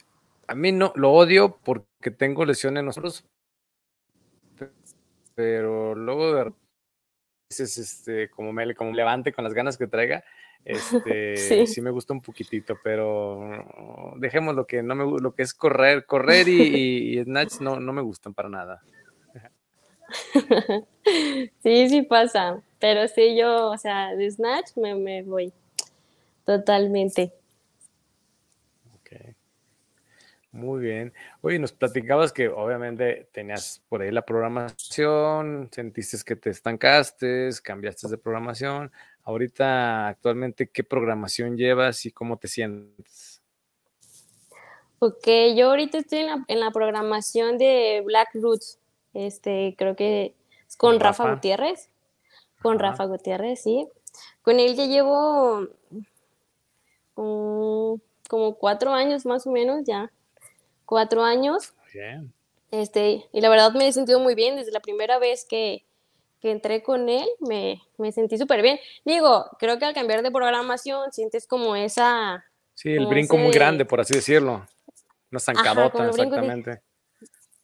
[0.48, 3.26] a mí no, lo odio porque tengo lesiones en nosotros,
[5.36, 6.54] pero luego de
[7.50, 10.24] veces, este, como me como levante con las ganas que traiga,
[10.66, 11.82] este, sí.
[11.82, 13.64] me gusta un poquitito, pero
[14.18, 17.94] dejemos lo que no me lo que es correr, correr y, y, snatch no, no
[17.94, 18.82] me gustan para nada.
[21.64, 25.54] Sí, sí pasa, pero sí yo, o sea, de snatch me, me voy
[26.46, 27.34] totalmente.
[28.96, 29.36] Ok.
[30.52, 31.14] Muy bien.
[31.42, 38.10] Oye, nos platicabas que obviamente tenías por ahí la programación, sentiste que te estancaste, cambiaste
[38.10, 38.92] de programación.
[39.24, 43.42] Ahorita, actualmente, ¿qué programación llevas y cómo te sientes?
[45.00, 48.80] Ok, yo ahorita estoy en la, programación de Black Roots.
[49.14, 50.36] Este, creo que
[50.68, 51.90] es con Rafa, Gutiérrez.
[52.62, 53.88] Con Rafa Gutiérrez, sí.
[54.42, 55.68] Con él ya llevo
[57.16, 60.12] como cuatro años más o menos ya.
[60.86, 61.74] Cuatro años.
[61.94, 62.32] Bien.
[62.70, 65.84] Este, y la verdad me he sentido muy bien desde la primera vez que,
[66.42, 68.80] que entré con él, me, me sentí súper bien.
[69.06, 72.44] Digo, creo que al cambiar de programación sientes como esa...
[72.74, 74.66] Sí, el brinco muy grande, por así decirlo.
[75.32, 76.82] Una zancadota, exactamente.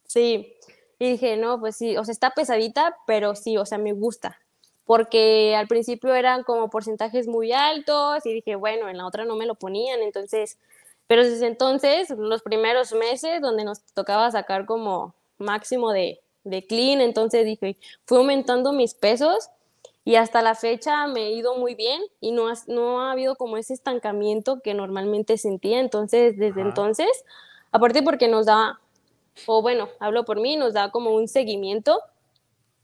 [0.06, 0.56] Sí,
[0.98, 4.38] y dije, no, pues sí, o sea, está pesadita, pero sí, o sea, me gusta.
[4.84, 9.36] Porque al principio eran como porcentajes muy altos y dije, bueno, en la otra no
[9.36, 10.56] me lo ponían, entonces,
[11.06, 17.00] pero desde entonces, los primeros meses donde nos tocaba sacar como máximo de de clean,
[17.00, 19.50] entonces dije, fui aumentando mis pesos
[20.04, 23.36] y hasta la fecha me he ido muy bien y no ha, no ha habido
[23.36, 27.08] como ese estancamiento que normalmente sentía, entonces desde entonces,
[27.72, 28.80] aparte porque nos da,
[29.46, 32.00] o bueno, hablo por mí, nos da como un seguimiento,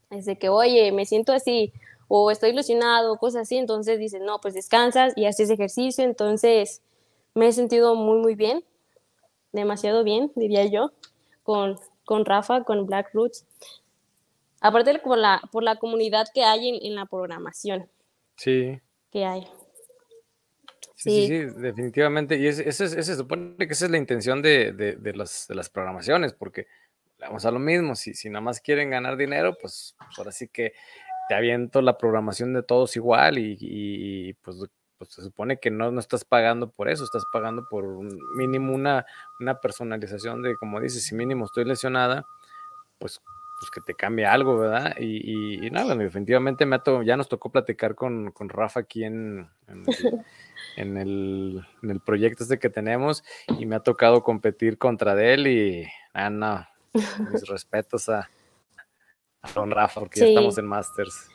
[0.09, 1.73] desde que, oye, me siento así,
[2.07, 6.83] o estoy ilusionado, cosas así, entonces dices, no, pues descansas y haces ejercicio, entonces
[7.33, 8.63] me he sentido muy, muy bien,
[9.51, 10.91] demasiado bien, diría yo,
[11.43, 13.45] con, con Rafa, con Black Roots.
[14.61, 17.89] Aparte por la, por la comunidad que hay en, la programación.
[18.37, 18.79] Sí.
[19.11, 19.47] Que hay.
[20.95, 22.37] Sí, sí, definitivamente.
[22.37, 26.33] Y ese, se supone que esa es la intención de, de, las, de las programaciones,
[26.33, 26.67] porque
[27.19, 30.47] vamos a lo mismo, si, si nada más quieren ganar dinero, pues, pues ahora sí
[30.47, 30.73] que
[31.27, 34.57] te aviento la programación de todos igual y, y pues
[34.97, 38.73] pues se supone que no, no estás pagando por eso, estás pagando por un mínimo
[38.73, 39.05] una,
[39.39, 42.25] una personalización de, como dices, si mínimo estoy lesionada,
[42.99, 43.21] pues,
[43.59, 44.95] pues que te cambie algo, ¿verdad?
[44.99, 49.49] Y, y, nada, definitivamente me ya nos tocó platicar con, con Rafa aquí en,
[50.77, 55.47] en, el, en, el, proyecto este que tenemos y me ha tocado competir contra él
[55.47, 56.67] y, ah, no,
[57.31, 58.29] mis respetos a,
[59.41, 61.29] a don Rafa, porque ya estamos en Masters.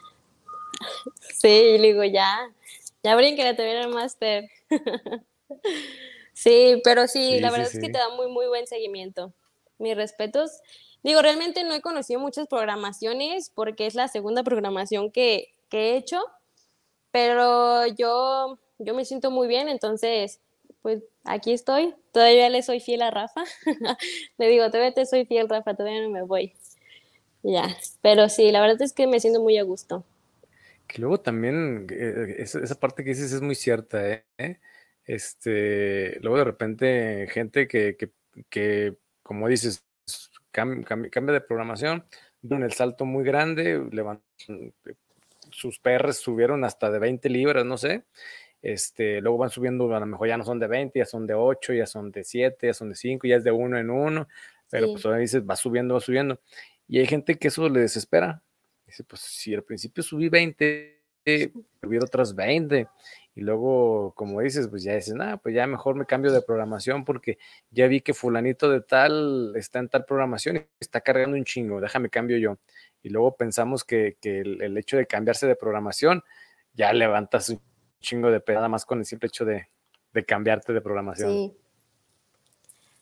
[1.21, 2.51] Sí, le digo, ya,
[3.03, 4.49] ya que la tuviera el máster.
[6.35, 9.33] sí, pero sí, la verdad es que te da muy, muy buen seguimiento.
[9.79, 10.51] Mis respetos.
[11.03, 15.97] Digo, realmente no he conocido muchas programaciones porque es la segunda programación que, que he
[15.97, 16.23] hecho,
[17.11, 20.41] pero yo, yo me siento muy bien, entonces
[20.83, 21.95] pues aquí estoy.
[22.13, 23.45] Todavía le soy fiel a Rafa.
[24.39, 26.55] le digo, todavía te soy fiel, Rafa, todavía no me voy.
[27.43, 30.05] Ya, pero sí, la verdad es que me siento muy a gusto.
[30.91, 34.59] Que luego también, eh, esa, parte que dices es muy cierta, ¿eh?
[35.05, 37.97] Este, luego de repente gente que,
[38.49, 39.85] que, como dices,
[40.51, 42.05] cambia, de programación,
[42.43, 44.75] dan el salto muy grande, levantan,
[45.53, 48.03] sus PRs subieron hasta de 20 libras, no sé,
[48.61, 51.35] este, luego van subiendo, a lo mejor ya no son de 20, ya son de
[51.35, 54.27] 8, ya son de 7, ya son de 5, ya es de uno en uno,
[54.69, 56.41] pero pues ahora dices, va subiendo, va subiendo.
[56.89, 58.43] Y hay gente que eso le desespera.
[58.91, 61.01] Dice, pues si al principio subí 20,
[61.83, 62.89] hubiera otras 20.
[63.37, 67.05] Y luego, como dices, pues ya dices, nada, pues ya mejor me cambio de programación
[67.05, 67.39] porque
[67.71, 71.81] ya vi que fulanito de tal está en tal programación y está cargando un chingo,
[71.81, 72.59] déjame cambio yo.
[73.01, 76.25] Y luego pensamos que, el, hecho de cambiarse de programación
[76.75, 77.61] ya levantas un
[78.01, 79.69] chingo de pedada más con el simple hecho de,
[80.27, 81.31] cambiarte de programación.
[81.31, 81.57] Sí.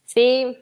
[0.05, 0.59] Sí,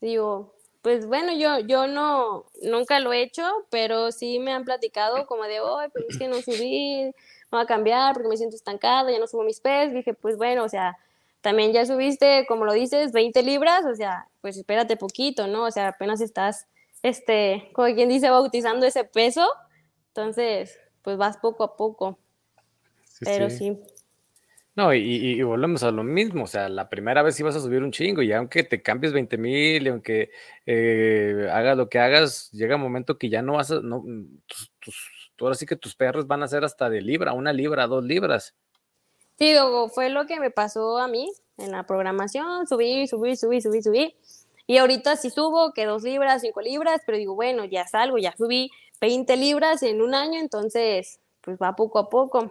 [0.00, 5.26] digo, pues bueno, yo, yo no, nunca lo he hecho, pero sí me han platicado
[5.26, 7.12] como de, hoy pues es que no subí, me
[7.50, 9.92] voy a cambiar porque me siento estancada, ya no subo mis pes.
[9.92, 10.96] Dije, pues bueno, o sea,
[11.40, 15.64] también ya subiste, como lo dices, 20 libras, o sea, pues espérate poquito, ¿no?
[15.64, 16.66] O sea, apenas estás,
[17.02, 19.46] este, como quien dice, bautizando ese peso,
[20.08, 22.18] entonces, pues vas poco a poco.
[23.20, 23.78] pero sí.
[24.80, 27.92] No, y, volvemos a lo mismo, o sea, la primera vez ibas a subir un
[27.92, 30.30] chingo y aunque te cambies 20 mil y aunque
[30.64, 34.02] eh, hagas lo que hagas, llega un momento que ya no vas a, no,
[34.46, 37.86] tus, tus, ahora sí que tus perros van a ser hasta de libra, una libra,
[37.86, 38.54] dos libras.
[39.38, 39.54] Sí,
[39.92, 44.16] fue lo que me pasó a mí en la programación, subí, subí, subí, subí, subí.
[44.66, 48.34] Y ahorita sí subo, que dos libras, cinco libras, pero digo, bueno, ya salgo, ya
[48.34, 48.70] subí
[49.02, 52.48] 20 libras en un año, entonces, pues va poco a poco.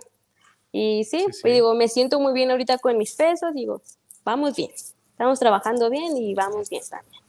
[0.71, 3.81] Y sí, digo, me siento muy bien ahorita con mis pesos, digo,
[4.23, 4.69] vamos bien,
[5.11, 7.23] estamos trabajando bien y vamos bien también.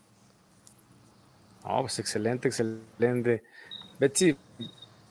[1.65, 3.43] Oh, pues excelente, excelente.
[3.99, 4.37] Betsy,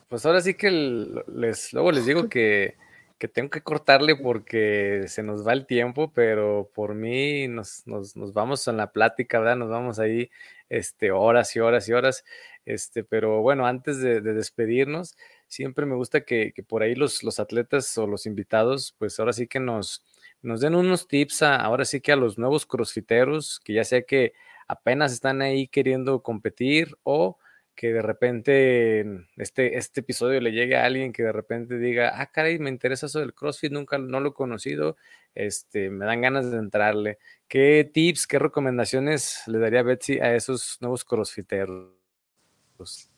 [0.08, 2.76] pues ahora sí que les, luego les digo que,
[3.18, 8.16] que, tengo que cortarle porque se nos va el tiempo, pero por mí nos, nos,
[8.16, 9.58] nos vamos en la plática, ¿verdad?
[9.58, 10.32] Nos vamos ahí
[10.70, 12.26] este, horas y horas y horas.
[12.66, 15.16] Este, pero bueno, antes de, de despedirnos,
[15.50, 19.48] siempre me gusta que, por ahí los, los, atletas o los invitados, pues ahora sí
[19.48, 20.06] que nos,
[20.42, 24.34] den unos tips ahora sí que a los nuevos crossfiteros, que ya sea que
[24.68, 27.38] apenas están ahí queriendo competir o
[27.76, 29.02] que de repente
[29.38, 33.06] este, este episodio le llegue a alguien que de repente diga, ah, caray, me interesa
[33.08, 34.98] eso del CrossFit, nunca no lo he conocido,
[35.34, 37.20] este, me dan ganas de entrarle.
[37.48, 43.09] ¿Qué tips, qué recomendaciones le daría Betsy a esos nuevos crossfiteros?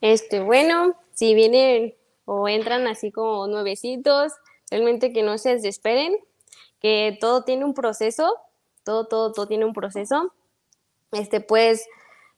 [0.00, 1.94] Este, bueno, si vienen
[2.24, 4.32] o entran así como nuevecitos,
[4.70, 6.16] realmente que no se desesperen,
[6.80, 8.36] que todo tiene un proceso,
[8.84, 10.32] todo, todo, todo tiene un proceso.
[11.12, 11.86] Este, pues,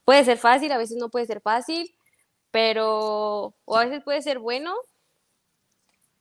[0.04, 1.94] puede ser fácil, a veces no puede ser fácil,
[2.50, 4.74] pero, o a veces puede ser bueno,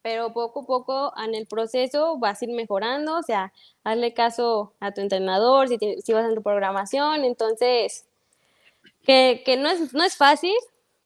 [0.02, 4.74] pero poco a poco en el proceso vas a ir mejorando, o sea, hazle caso
[4.80, 8.06] a tu entrenador, si, vas en tu programación, entonces,
[9.04, 10.56] que, que no, es, no es fácil,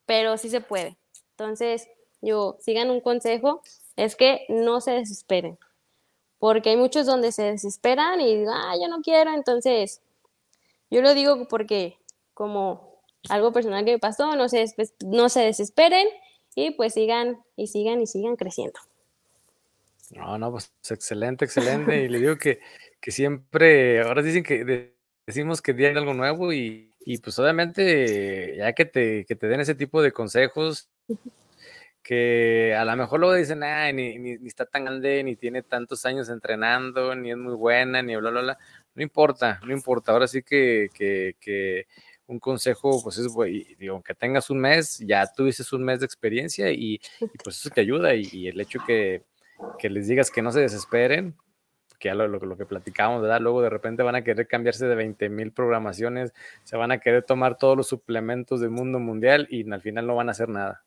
[0.05, 0.97] pero sí se puede.
[1.31, 1.87] Entonces,
[2.21, 3.61] yo, sigan un consejo,
[3.95, 5.57] es que no se desesperen,
[6.39, 10.01] porque hay muchos donde se desesperan y digan, ah, yo no quiero, entonces,
[10.89, 11.97] yo lo digo porque
[12.33, 14.65] como algo personal que me pasó, no se,
[15.05, 16.07] no se desesperen
[16.55, 18.79] y pues sigan y sigan y sigan creciendo.
[20.11, 22.03] No, no, pues excelente, excelente.
[22.03, 22.59] Y le digo que,
[23.01, 24.93] que siempre, ahora dicen que
[25.25, 29.61] decimos que hay algo nuevo y, y, pues obviamente ya que te, que te den
[29.61, 30.89] ese tipo de consejos,
[32.01, 36.05] que a lo mejor luego dicen, ah, ni, ni, está tan grande, ni tiene tantos
[36.05, 38.57] años entrenando, ni es muy buena, ni bla, bla, bla.
[38.93, 40.11] No importa, no importa.
[40.11, 41.87] Ahora sí que, que, que
[42.27, 43.27] un consejo, pues es,
[43.77, 46.99] digo, que tengas un mes, ya tuviste un mes de experiencia y,
[47.43, 48.15] pues eso te ayuda.
[48.15, 49.23] Y, el hecho que,
[49.79, 51.35] que, les digas que no se desesperen,
[51.99, 53.41] que ya lo, lo, que platicábamos, ¿verdad?
[53.41, 56.33] Luego de repente van a querer cambiarse de 20 mil programaciones,
[56.63, 60.15] se van a querer tomar todos los suplementos del mundo mundial y al final no
[60.15, 60.83] van a hacer nada.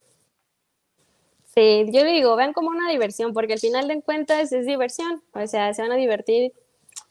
[1.54, 5.46] Sí, yo digo, vean como una diversión, porque al final de cuentas es diversión, o
[5.46, 6.52] sea, se van a divertir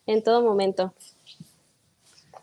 [0.05, 0.93] en todo momento.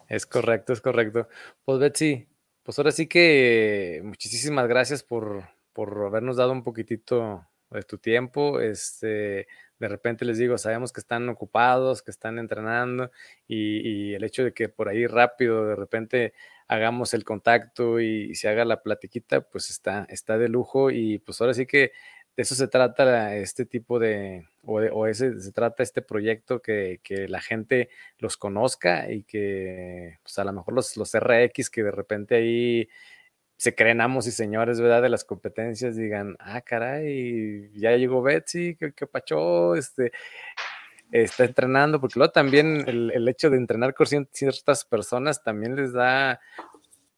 [0.08, 1.28] Es correcto, es correcto.
[1.64, 2.26] Pues Betsy,
[2.62, 8.60] pues ahora sí que muchísimas gracias por, por habernos dado un poquitito de tu tiempo.
[8.60, 9.46] Este,
[9.78, 13.10] de repente les digo, sabemos que están ocupados, que están entrenando
[13.46, 16.34] y, el hecho de que por ahí rápido de repente
[16.68, 21.40] hagamos el contacto y, se haga la platiquita, pues está, está de lujo y pues
[21.40, 21.92] ahora sí que
[22.36, 27.28] de eso se trata este tipo de, o, ese, se trata este proyecto que, que,
[27.28, 31.92] la gente los conozca y que pues a lo mejor los, los RX que de
[31.92, 32.88] repente ahí
[33.56, 35.02] se creen amos y señores, ¿verdad?
[35.02, 40.12] De las competencias, digan, ah, caray, ya llegó Betsy, qué, qué pacho, este,
[41.10, 45.92] está entrenando, porque luego también el, el, hecho de entrenar con ciertas personas también les
[45.92, 46.40] da,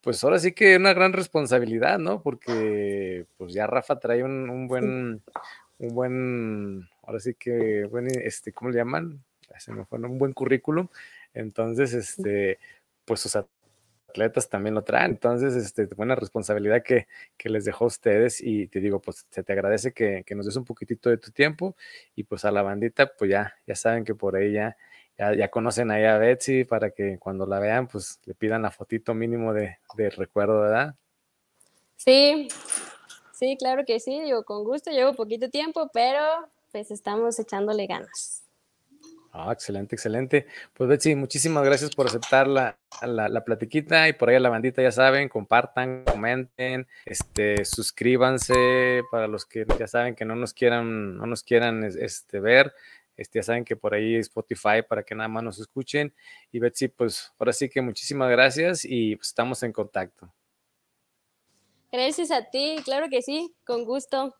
[0.03, 2.23] pues ahora sí que una gran responsabilidad, ¿no?
[2.23, 5.23] Porque pues ya Rafa trae un, un buen,
[5.79, 9.25] un buen, ahora sí que, buen, este, ¿cómo le llaman?
[9.59, 10.89] Se me fue, un buen currículum.
[11.33, 12.59] Entonces, este,
[13.05, 13.37] pues sus
[14.09, 15.13] atletas también lo traen.
[15.13, 19.43] Entonces, este, buena responsabilidad que, que, les dejó a ustedes y te digo, pues se
[19.43, 21.77] te agradece que, que, nos des un poquitito de tu tiempo
[22.15, 24.77] y pues a la bandita, pues ya, ya saben que por ahí ya,
[25.19, 29.15] ya, conocen ahí a Betsy para que cuando la vean, pues le pidan la fotito
[29.15, 30.95] mínimo de, de recuerdo, ¿verdad?
[31.97, 32.49] Sí,
[33.33, 36.23] sí, claro que sí, yo con gusto, llevo poquito tiempo, pero
[36.71, 38.46] pues estamos echándole ganas.
[39.39, 40.47] Ah, excelente, excelente.
[40.73, 44.81] Pues Betsy, muchísimas gracias por aceptar la, la, platiquita y por ahí a la bandita
[44.81, 51.19] ya saben, compartan, comenten, este, suscríbanse para los que ya saben que no nos quieran,
[51.19, 52.73] no nos quieran este, ver.
[53.15, 56.15] Este, ya saben que por ahí Spotify para que nada más nos escuchen.
[56.51, 60.33] Y Betsy, pues ahora sí que muchísimas gracias y pues, estamos en contacto.
[61.93, 64.35] Gracias a ti, claro que sí, con gusto.